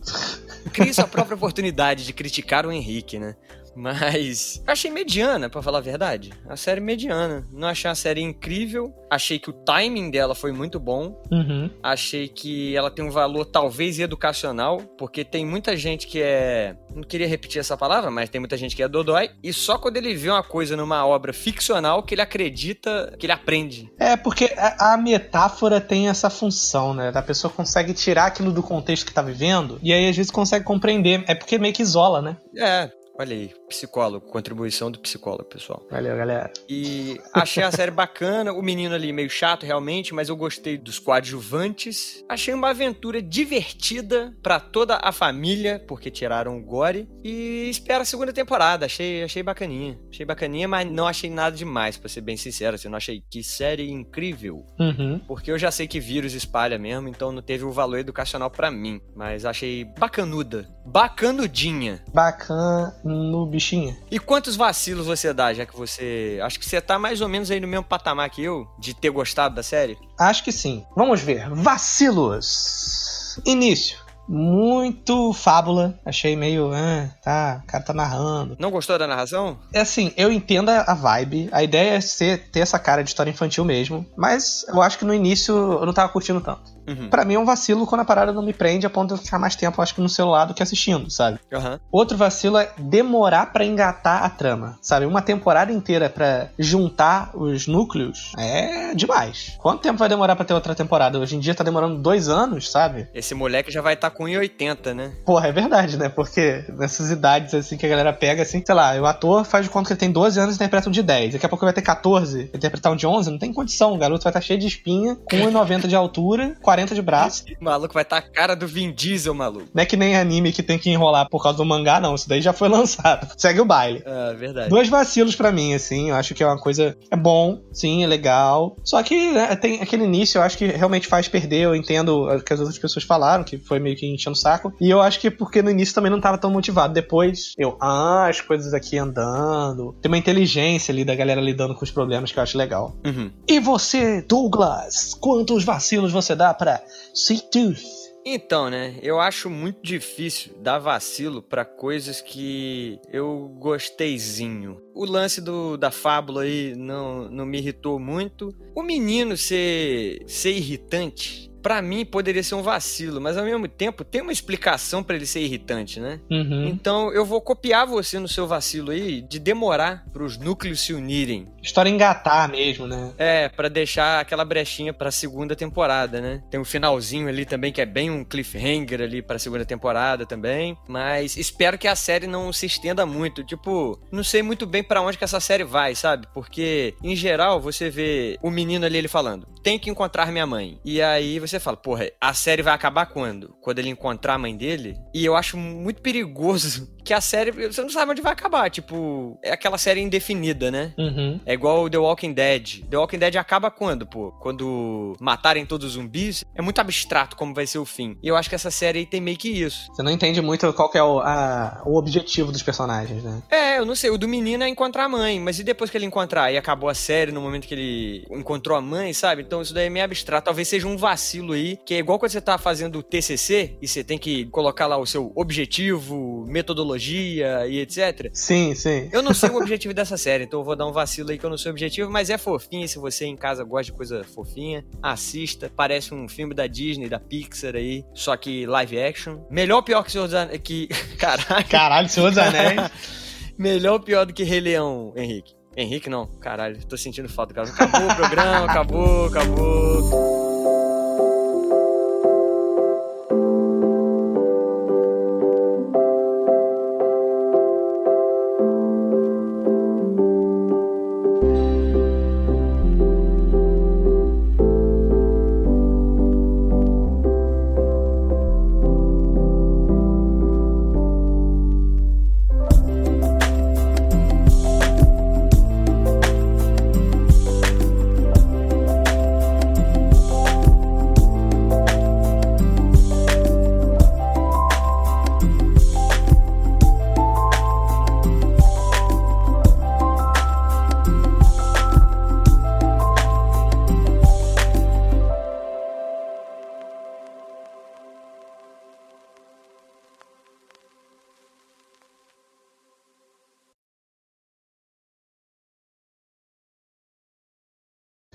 Crie 0.72 0.92
sua 0.92 1.06
própria 1.06 1.34
oportunidade 1.37 2.04
de 2.04 2.12
criticar 2.12 2.66
o 2.66 2.72
Henrique, 2.72 3.18
né? 3.18 3.37
Mas 3.74 4.62
achei 4.66 4.90
mediana, 4.90 5.48
para 5.48 5.62
falar 5.62 5.78
a 5.78 5.82
verdade. 5.82 6.30
A 6.48 6.56
série 6.56 6.80
mediana. 6.80 7.46
Não 7.52 7.68
achei 7.68 7.90
a 7.90 7.94
série 7.94 8.20
incrível. 8.20 8.94
Achei 9.11 9.38
que 9.38 9.50
o 9.50 9.52
timing 9.52 10.11
dela 10.11 10.35
foi 10.35 10.52
muito 10.52 10.78
bom. 10.78 11.20
Uhum. 11.30 11.70
Achei 11.83 12.28
que 12.28 12.76
ela 12.76 12.90
tem 12.90 13.04
um 13.04 13.11
valor 13.11 13.44
talvez 13.44 13.98
educacional, 13.98 14.80
porque 14.96 15.24
tem 15.24 15.44
muita 15.44 15.76
gente 15.76 16.06
que 16.06 16.22
é. 16.22 16.76
Não 16.94 17.02
queria 17.02 17.26
repetir 17.26 17.61
essa 17.61 17.76
palavra, 17.76 18.11
mas 18.11 18.28
tem 18.28 18.40
muita 18.40 18.56
gente 18.56 18.76
que 18.76 18.83
é 18.83 18.88
dodói. 18.88 19.30
E 19.42 19.52
só 19.52 19.78
quando 19.78 19.96
ele 19.96 20.14
vê 20.14 20.30
uma 20.30 20.42
coisa 20.42 20.76
numa 20.76 21.04
obra 21.06 21.33
ficcional 21.33 22.02
que 22.02 22.14
ele 22.14 22.22
acredita, 22.22 23.14
que 23.18 23.26
ele 23.26 23.33
aprende. 23.33 23.90
É, 23.98 24.16
porque 24.16 24.52
a, 24.56 24.94
a 24.94 24.96
metáfora 24.96 25.80
tem 25.80 26.09
essa 26.09 26.30
função, 26.30 26.94
né? 26.94 27.11
A 27.14 27.22
pessoa 27.22 27.52
consegue 27.52 27.92
tirar 27.92 28.26
aquilo 28.26 28.52
do 28.52 28.62
contexto 28.62 29.06
que 29.06 29.12
tá 29.12 29.22
vivendo 29.22 29.78
e 29.83 29.92
aí 29.92 30.09
às 30.09 30.16
vezes 30.16 30.30
consegue 30.30 30.64
compreender. 30.64 31.24
É 31.26 31.35
porque 31.35 31.59
meio 31.59 31.74
que 31.74 31.83
isola, 31.83 32.22
né? 32.22 32.37
É, 32.56 32.90
Olha 33.20 33.37
aí, 33.37 33.52
psicólogo, 33.68 34.24
contribuição 34.28 34.90
do 34.90 34.98
psicólogo, 34.98 35.44
pessoal. 35.44 35.87
Valeu, 35.90 36.16
galera. 36.16 36.50
E 36.66 37.20
achei 37.35 37.62
a 37.62 37.70
série 37.70 37.90
bacana, 37.90 38.50
o 38.50 38.62
menino 38.62 38.94
ali 38.94 39.12
meio 39.12 39.28
chato 39.28 39.66
realmente, 39.66 40.14
mas 40.14 40.30
eu 40.30 40.37
gostei 40.37 40.78
dos 40.78 40.98
coadjuvantes. 40.98 42.24
Achei 42.30 42.54
uma 42.54 42.70
aventura 42.70 43.20
divertida 43.20 44.35
para 44.42 44.59
toda 44.59 44.98
a 45.02 45.12
família, 45.12 45.85
porque 45.87 46.11
tiraram 46.11 46.56
o 46.56 46.62
gore. 46.62 47.11
E 47.22 47.68
espero 47.68 48.00
a 48.00 48.06
segunda 48.06 48.33
temporada, 48.33 48.87
achei, 48.87 49.22
achei 49.22 49.42
bacaninha. 49.42 49.98
Achei 50.11 50.24
bacaninha, 50.24 50.66
mas 50.66 50.90
não 50.90 51.06
achei 51.06 51.28
nada 51.28 51.54
demais, 51.54 51.98
pra 51.98 52.09
ser 52.09 52.22
bem 52.22 52.38
sincero. 52.38 52.76
Assim, 52.76 52.88
não 52.88 52.96
achei 52.96 53.22
que 53.30 53.44
série 53.44 53.90
incrível. 53.90 54.64
Uhum. 54.78 55.18
Porque 55.28 55.52
eu 55.52 55.59
já 55.59 55.70
sei 55.70 55.87
que 55.87 56.00
vírus 56.00 56.33
espalha 56.33 56.78
mesmo, 56.78 57.06
então 57.06 57.33
não 57.33 57.42
teve 57.42 57.64
o 57.64 57.70
valor 57.70 57.98
educacional 57.98 58.50
para 58.50 58.70
mim. 58.70 58.98
Mas 59.14 59.44
achei 59.44 59.85
bacanuda. 59.85 60.66
Bacanudinha. 60.87 62.02
Bacana 62.14 62.94
no 63.11 63.46
bichinho. 63.46 63.96
E 64.11 64.18
quantos 64.18 64.57
vacilos 64.57 65.07
você 65.07 65.33
dá, 65.33 65.53
já 65.53 65.66
que 65.66 65.77
você. 65.77 66.38
Acho 66.42 66.59
que 66.59 66.66
você 66.66 66.81
tá 66.81 66.99
mais 66.99 67.20
ou 67.20 67.29
menos 67.29 67.51
aí 67.51 67.61
no 67.61 67.68
mesmo 67.68 67.85
patamar 67.85 68.31
que 68.31 68.42
eu, 68.42 68.66
de 68.79 68.94
ter 68.94 69.11
gostado 69.11 69.55
da 69.55 69.62
série? 69.62 69.99
Acho 70.18 70.44
que 70.44 70.53
sim. 70.53 70.85
Vamos 70.96 71.20
ver. 71.20 71.49
Vacilos. 71.51 73.40
Início. 73.44 73.99
Muito 74.31 75.33
fábula. 75.33 75.99
Achei 76.07 76.37
meio. 76.37 76.71
Ah, 76.73 77.09
tá, 77.23 77.61
o 77.64 77.66
cara 77.66 77.83
tá 77.83 77.93
narrando. 77.93 78.57
Não 78.61 78.71
gostou 78.71 78.97
da 78.97 79.07
narração? 79.07 79.59
É 79.73 79.81
assim, 79.81 80.12
eu 80.16 80.31
entendo 80.31 80.69
a 80.69 80.95
vibe. 80.95 81.49
A 81.51 81.64
ideia 81.64 81.97
é 81.97 82.01
ser, 82.01 82.49
ter 82.51 82.61
essa 82.61 82.79
cara 82.79 83.03
de 83.03 83.11
história 83.11 83.31
infantil 83.31 83.64
mesmo. 83.64 84.07
Mas 84.16 84.64
eu 84.69 84.81
acho 84.81 84.99
que 84.99 85.05
no 85.05 85.12
início 85.12 85.53
eu 85.53 85.85
não 85.85 85.93
tava 85.93 86.12
curtindo 86.12 86.40
tanto. 86.40 86.81
Uhum. 86.90 87.09
Pra 87.09 87.25
mim 87.25 87.35
é 87.35 87.38
um 87.38 87.45
vacilo 87.45 87.87
quando 87.87 88.01
a 88.01 88.05
parada 88.05 88.33
não 88.33 88.43
me 88.43 88.53
prende 88.53 88.87
a 88.87 88.90
ponto 88.90 89.09
de 89.09 89.14
eu 89.14 89.25
ficar 89.25 89.38
mais 89.38 89.55
tempo, 89.55 89.81
acho 89.81 89.95
que 89.95 90.01
no 90.01 90.09
celular 90.09 90.47
do 90.47 90.55
que 90.55 90.62
assistindo, 90.62 91.11
sabe? 91.11 91.38
Aham. 91.53 91.79
Outro 91.90 92.16
vacilo 92.16 92.59
é 92.59 92.71
demorar 92.79 93.53
pra 93.53 93.64
engatar 93.64 94.25
a 94.25 94.29
trama, 94.29 94.79
sabe? 94.83 95.07
Uma 95.07 95.23
temporada 95.23 95.73
inteira 95.73 96.09
pra 96.09 96.49
juntar 96.59 97.31
os 97.35 97.66
núcleos 97.66 98.33
é 98.37 98.95
demais. 98.95 99.57
Quanto 99.59 99.83
tempo 99.83 99.99
vai 99.99 100.09
demorar 100.09 100.35
pra 100.35 100.45
ter 100.45 100.55
outra 100.55 100.75
temporada? 100.75 101.19
Hoje 101.19 101.37
em 101.37 101.40
dia 101.40 101.55
tá 101.55 101.62
demorando 101.62 102.01
dois 102.01 102.29
anos, 102.29 102.71
sabe? 102.71 103.09
Esse 103.14 103.35
moleque 103.35 103.71
já 103.71 103.81
vai 103.81 103.95
estar 103.95 104.11
tá 104.11 104.16
com 104.20 104.26
1,80, 104.26 104.92
né? 104.92 105.12
Porra, 105.24 105.48
é 105.48 105.52
verdade, 105.52 105.96
né? 105.96 106.11
Porque 106.11 106.62
nessas 106.76 107.11
idades 107.11 107.54
assim 107.54 107.78
que 107.78 107.87
a 107.87 107.88
galera 107.88 108.12
pega, 108.12 108.42
assim, 108.42 108.62
sei 108.62 108.74
lá, 108.74 108.94
o 109.00 109.06
ator 109.06 109.46
faz 109.46 109.64
de 109.64 109.70
conta 109.70 109.87
que 109.87 109.92
ele 109.94 110.00
tem 110.00 110.12
12 110.12 110.38
anos 110.38 110.54
e 110.54 110.56
interpreta 110.56 110.90
um 110.90 110.92
de 110.92 111.02
10. 111.02 111.33
Daqui 111.33 111.46
a 111.46 111.48
pouco 111.48 111.64
ele 111.64 111.72
vai 111.72 111.74
ter 111.74 111.80
14, 111.80 112.50
interpretar 112.52 112.92
um 112.92 112.96
de 112.96 113.06
11, 113.06 113.30
não 113.30 113.38
tem 113.38 113.50
condição. 113.50 113.94
O 113.94 113.96
garoto 113.96 114.22
vai 114.22 114.30
estar 114.30 114.42
cheio 114.42 114.61
de 114.61 114.66
espinha, 114.66 115.16
com 115.16 115.37
1,90 115.38 115.87
de 115.87 115.96
altura, 115.96 116.54
40 116.61 116.94
de 116.94 117.00
braço. 117.00 117.44
O 117.59 117.64
maluco 117.64 117.94
vai 117.94 118.02
estar 118.02 118.20
tá 118.20 118.28
a 118.28 118.30
cara 118.30 118.54
do 118.54 118.68
Vin 118.68 118.92
Diesel, 118.92 119.33
maluco. 119.33 119.70
Não 119.72 119.83
é 119.83 119.87
que 119.87 119.96
nem 119.96 120.14
anime 120.14 120.52
que 120.52 120.62
tem 120.62 120.78
que 120.78 120.90
enrolar 120.90 121.26
por 121.30 121.42
causa 121.42 121.56
do 121.56 121.64
mangá, 121.64 121.98
não. 121.98 122.14
Isso 122.14 122.28
daí 122.28 122.42
já 122.42 122.52
foi 122.52 122.68
lançado. 122.70 123.26
Segue 123.38 123.62
o 123.62 123.64
baile. 123.64 124.02
Ah, 124.04 124.35
verdade. 124.37 124.68
Dois 124.68 124.90
vacilos 124.90 125.35
pra 125.35 125.50
mim, 125.50 125.72
assim. 125.72 126.11
Eu 126.11 126.16
acho 126.16 126.35
que 126.35 126.42
é 126.42 126.46
uma 126.46 126.59
coisa. 126.59 126.94
É 127.11 127.16
bom, 127.16 127.59
sim, 127.72 128.04
é 128.04 128.06
legal. 128.06 128.76
Só 128.85 129.02
que 129.02 129.33
né, 129.33 129.56
tem 129.56 129.80
aquele 129.80 130.04
início, 130.04 130.37
eu 130.37 130.42
acho 130.42 130.59
que 130.59 130.66
realmente 130.66 131.06
faz 131.06 131.26
perder. 131.26 131.62
Eu 131.62 131.74
entendo 131.74 132.28
o 132.28 132.42
que 132.42 132.52
as 132.52 132.61
outras 132.61 132.78
pessoas 132.78 133.02
falaram, 133.02 133.44
que 133.44 133.56
foi 133.56 133.78
meio 133.78 133.96
que 134.00 134.06
enchendo 134.06 134.34
o 134.34 134.38
saco. 134.38 134.72
E 134.80 134.88
eu 134.88 135.00
acho 135.00 135.20
que 135.20 135.30
porque 135.30 135.62
no 135.62 135.70
início 135.70 135.94
também 135.94 136.10
não 136.10 136.20
tava 136.20 136.38
tão 136.38 136.50
motivado. 136.50 136.94
Depois, 136.94 137.54
eu, 137.58 137.76
ah, 137.80 138.26
as 138.28 138.40
coisas 138.40 138.72
aqui 138.72 138.96
andando. 138.96 139.94
Tem 140.00 140.10
uma 140.10 140.18
inteligência 140.18 140.90
ali 140.90 141.04
da 141.04 141.14
galera 141.14 141.40
lidando 141.40 141.74
com 141.74 141.84
os 141.84 141.90
problemas 141.90 142.32
que 142.32 142.38
eu 142.38 142.42
acho 142.42 142.56
legal. 142.56 142.96
Uhum. 143.04 143.30
E 143.46 143.60
você, 143.60 144.22
Douglas, 144.22 145.14
quantos 145.14 145.64
vacilos 145.64 146.12
você 146.12 146.34
dá 146.34 146.54
pra 146.54 146.82
Sweet 147.14 147.50
Tooth? 147.50 148.00
Então, 148.24 148.68
né? 148.68 148.96
Eu 149.02 149.18
acho 149.18 149.48
muito 149.48 149.82
difícil 149.82 150.52
dar 150.60 150.78
vacilo 150.78 151.42
pra 151.42 151.64
coisas 151.64 152.20
que 152.20 152.98
eu 153.10 153.48
gosteizinho. 153.58 154.78
O 154.94 155.06
lance 155.06 155.40
do, 155.40 155.76
da 155.76 155.90
fábula 155.90 156.42
aí 156.42 156.74
não, 156.76 157.30
não 157.30 157.46
me 157.46 157.58
irritou 157.58 157.98
muito. 157.98 158.54
O 158.74 158.82
menino 158.82 159.36
ser, 159.36 160.22
ser 160.26 160.52
irritante 160.52 161.49
Pra 161.62 161.83
mim 161.83 162.05
poderia 162.05 162.42
ser 162.42 162.55
um 162.55 162.62
vacilo, 162.62 163.20
mas 163.20 163.37
ao 163.37 163.44
mesmo 163.44 163.68
tempo 163.68 164.05
tem 164.05 164.20
uma 164.20 164.33
explicação 164.33 165.03
pra 165.03 165.16
ele 165.16 165.27
ser 165.27 165.40
irritante, 165.40 166.01
né? 166.01 166.20
Uhum. 166.31 166.68
Então 166.68 167.12
eu 167.12 167.25
vou 167.25 167.40
copiar 167.40 167.87
você 167.87 168.18
no 168.18 168.29
seu 168.29 168.46
vacilo 168.46 168.90
aí 168.90 169.20
de 169.20 169.38
demorar 169.38 170.05
pros 170.12 170.37
núcleos 170.38 170.81
se 170.81 170.92
unirem. 170.92 171.49
História 171.62 171.90
engatar 171.90 172.49
mesmo, 172.51 172.87
né? 172.87 173.12
É, 173.18 173.49
pra 173.49 173.68
deixar 173.68 174.20
aquela 174.20 174.44
brechinha 174.44 174.92
pra 174.92 175.11
segunda 175.11 175.55
temporada, 175.55 176.20
né? 176.20 176.42
Tem 176.51 176.59
um 176.59 176.64
finalzinho 176.64 177.29
ali 177.29 177.44
também 177.44 177.73
que 177.73 177.81
é 177.81 177.87
bem 177.87 178.11
um 178.11 178.25
cliffhanger 178.25 179.03
ali 179.03 179.23
pra 179.23 179.38
segunda 179.38 179.64
temporada 179.64 180.25
também, 180.25 180.77
mas 180.88 181.37
espero 181.37 181.79
que 181.79 181.88
a 181.88 181.96
série 181.96 182.27
não 182.27 182.53
se 182.53 182.66
estenda 182.66 183.05
muito. 183.05 183.44
Tipo, 183.44 183.99
não 184.11 184.25
sei 184.25 184.42
muito 184.42 184.66
bem 184.66 184.83
pra 184.83 185.03
onde 185.03 185.18
que 185.18 185.25
essa 185.25 185.40
série 185.40 185.64
vai, 185.64 185.94
sabe? 185.94 186.27
Porque 186.33 186.94
em 187.03 187.16
geral 187.16 187.61
você 187.61 187.90
vê 187.90 188.38
o 188.42 188.51
menino 188.51 188.87
ali 188.87 188.99
ele 188.99 189.09
falando: 189.09 189.46
"Tem 189.62 189.79
que 189.79 189.90
encontrar 189.90 190.31
minha 190.33 190.46
mãe". 190.46 190.79
E 190.85 191.03
aí 191.03 191.38
você 191.38 191.49
fala, 191.58 191.76
porra, 191.76 192.10
a 192.20 192.32
série 192.34 192.62
vai 192.62 192.74
acabar 192.74 193.06
quando? 193.06 193.56
Quando 193.60 193.78
ele 193.78 193.88
encontrar 193.88 194.34
a 194.34 194.38
mãe 194.38 194.56
dele? 194.56 194.96
E 195.14 195.24
eu 195.24 195.34
acho 195.34 195.56
muito 195.56 196.02
perigoso 196.02 196.94
que 197.04 197.12
a 197.14 197.20
série, 197.20 197.50
você 197.50 197.82
não 197.82 197.88
sabe 197.90 198.12
onde 198.12 198.22
vai 198.22 198.32
acabar. 198.32 198.70
Tipo, 198.70 199.38
é 199.42 199.52
aquela 199.52 199.78
série 199.78 200.00
indefinida, 200.00 200.70
né? 200.70 200.92
Uhum. 200.98 201.40
É 201.46 201.52
igual 201.54 201.88
The 201.88 201.98
Walking 201.98 202.32
Dead. 202.32 202.82
The 202.88 202.96
Walking 202.96 203.18
Dead 203.18 203.36
acaba 203.36 203.70
quando, 203.70 204.06
pô? 204.06 204.32
Quando 204.40 205.16
matarem 205.20 205.64
todos 205.66 205.86
os 205.86 205.92
zumbis? 205.94 206.44
É 206.54 206.62
muito 206.62 206.80
abstrato 206.80 207.36
como 207.36 207.54
vai 207.54 207.66
ser 207.66 207.78
o 207.78 207.84
fim. 207.84 208.16
E 208.22 208.28
eu 208.28 208.36
acho 208.36 208.48
que 208.48 208.54
essa 208.54 208.70
série 208.70 209.00
aí 209.00 209.06
tem 209.06 209.20
meio 209.20 209.36
que 209.36 209.48
isso. 209.48 209.86
Você 209.92 210.02
não 210.02 210.10
entende 210.10 210.40
muito 210.40 210.72
qual 210.72 210.90
que 210.90 210.98
é 210.98 211.02
o, 211.02 211.20
a- 211.20 211.82
o 211.86 211.96
objetivo 211.98 212.52
dos 212.52 212.62
personagens, 212.62 213.22
né? 213.22 213.42
É, 213.50 213.78
eu 213.78 213.84
não 213.86 213.94
sei. 213.94 214.10
O 214.10 214.18
do 214.18 214.28
menino 214.28 214.62
é 214.64 214.68
encontrar 214.68 215.04
a 215.04 215.08
mãe. 215.08 215.38
Mas 215.40 215.58
e 215.58 215.64
depois 215.64 215.90
que 215.90 215.96
ele 215.96 216.06
encontrar? 216.06 216.52
E 216.52 216.56
acabou 216.58 216.88
a 216.90 216.94
série 216.94 217.32
no 217.32 217.40
momento 217.40 217.66
que 217.66 217.74
ele 217.74 218.26
encontrou 218.30 218.76
a 218.76 218.80
mãe, 218.80 219.12
sabe? 219.12 219.42
Então 219.42 219.62
isso 219.62 219.72
daí 219.74 219.86
é 219.86 219.90
meio 219.90 220.04
abstrato. 220.04 220.44
Talvez 220.44 220.68
seja 220.68 220.86
um 220.86 220.96
vacilo 220.96 221.52
aí. 221.52 221.78
Que 221.84 221.94
é 221.94 221.98
igual 221.98 222.18
quando 222.18 222.32
você 222.32 222.40
tá 222.40 222.58
fazendo 222.58 222.98
o 222.98 223.02
TCC 223.02 223.76
e 223.80 223.88
você 223.88 224.04
tem 224.04 224.18
que 224.18 224.46
colocar 224.46 224.86
lá 224.86 224.96
o 224.96 225.06
seu 225.06 225.32
objetivo, 225.34 226.44
metodologia 226.48 226.89
e 226.96 227.79
etc. 227.81 228.31
Sim, 228.33 228.74
sim. 228.74 229.09
Eu 229.12 229.22
não 229.22 229.35
sei 229.35 229.50
o 229.50 229.57
objetivo 229.57 229.94
dessa 229.94 230.16
série, 230.16 230.44
então 230.44 230.61
eu 230.61 230.64
vou 230.64 230.76
dar 230.76 230.87
um 230.87 230.92
vacilo 230.92 231.31
aí 231.31 231.38
que 231.38 231.44
eu 231.44 231.50
não 231.50 231.59
sei 231.59 231.70
o 231.70 231.72
objetivo, 231.72 232.11
mas 232.11 232.31
é 232.31 232.38
fofinha. 232.38 232.87
Se 232.87 232.98
você 232.98 233.24
em 233.24 233.37
casa 233.37 233.64
gosta 233.64 233.92
de 233.92 233.92
coisa 233.92 234.24
fofinha, 234.24 234.85
assista. 235.03 235.70
Parece 235.74 236.14
um 236.14 236.29
filme 236.29 236.55
da 236.55 236.66
Disney, 236.66 237.09
da 237.09 237.18
Pixar 237.18 237.76
aí, 237.76 238.05
só 238.14 238.37
que 238.37 238.66
live 238.66 239.00
action. 239.00 239.40
Melhor 239.50 239.76
ou 239.76 239.83
pior 239.83 240.03
que 240.03 240.12
Senhor 240.12 240.26
dos 240.26 240.35
Anéis. 240.35 240.61
Que... 240.62 240.88
Caralho. 241.18 241.68
Caralho, 241.68 242.09
Senhor 242.09 242.31
dos 242.31 242.38
Anéis. 242.38 242.90
Melhor 243.59 243.94
ou 243.94 244.00
pior 244.00 244.24
do 244.24 244.33
que 244.33 244.42
Rei 244.42 244.61
Leão, 244.61 245.12
Henrique? 245.16 245.55
Henrique 245.76 246.11
não, 246.11 246.26
caralho, 246.26 246.85
tô 246.87 246.96
sentindo 246.96 247.29
falta, 247.29 247.55
cara. 247.55 247.68
Acabou 247.68 248.09
o 248.09 248.16
programa, 248.16 248.64
acabou, 248.64 249.26
acabou. 249.26 250.39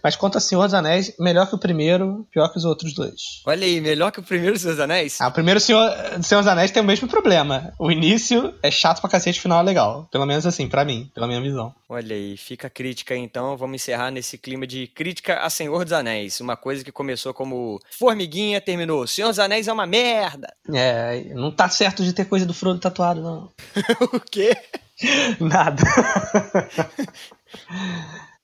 Mas 0.05 0.15
quanto 0.15 0.37
a 0.37 0.39
Senhor 0.39 0.65
dos 0.65 0.75
Anéis, 0.75 1.15
melhor 1.19 1.49
que 1.49 1.55
o 1.55 1.57
primeiro, 1.57 2.27
pior 2.29 2.47
que 2.49 2.59
os 2.59 2.63
outros 2.63 2.93
dois. 2.93 3.41
Olha 3.43 3.65
aí, 3.65 3.81
melhor 3.81 4.11
que 4.11 4.19
o 4.19 4.23
primeiro 4.23 4.55
Senhor 4.55 4.73
dos 4.73 4.79
Anéis? 4.79 5.19
Ah, 5.19 5.29
o 5.29 5.31
primeiro 5.31 5.59
Senhor, 5.59 5.91
Senhor 6.21 6.41
dos 6.41 6.47
Anéis 6.47 6.69
tem 6.69 6.83
o 6.83 6.85
mesmo 6.85 7.07
problema. 7.07 7.73
O 7.79 7.91
início 7.91 8.53
é 8.61 8.69
chato 8.69 9.01
pra 9.01 9.09
cacete, 9.09 9.39
o 9.39 9.41
final 9.41 9.61
é 9.61 9.63
legal. 9.63 10.07
Pelo 10.11 10.27
menos 10.27 10.45
assim, 10.45 10.67
pra 10.67 10.85
mim, 10.85 11.09
pela 11.11 11.25
minha 11.25 11.41
visão. 11.41 11.73
Olha 11.89 12.15
aí, 12.15 12.37
fica 12.37 12.67
a 12.67 12.69
crítica 12.69 13.15
aí, 13.15 13.19
então. 13.19 13.57
Vamos 13.57 13.81
encerrar 13.81 14.11
nesse 14.11 14.37
clima 14.37 14.67
de 14.67 14.85
crítica 14.85 15.39
a 15.39 15.49
Senhor 15.49 15.83
dos 15.83 15.93
Anéis. 15.93 16.39
Uma 16.39 16.55
coisa 16.55 16.83
que 16.83 16.91
começou 16.91 17.33
como 17.33 17.81
formiguinha, 17.89 18.61
terminou. 18.61 19.07
Senhor 19.07 19.29
dos 19.29 19.39
Anéis 19.39 19.67
é 19.67 19.73
uma 19.73 19.87
merda. 19.87 20.53
É, 20.71 21.33
não 21.33 21.49
tá 21.49 21.67
certo 21.67 22.03
de 22.03 22.13
ter 22.13 22.25
coisa 22.25 22.45
do 22.45 22.53
Frodo 22.53 22.79
tatuado, 22.79 23.23
não. 23.23 23.49
o 24.13 24.19
quê? 24.19 24.55
Nada. 25.41 25.81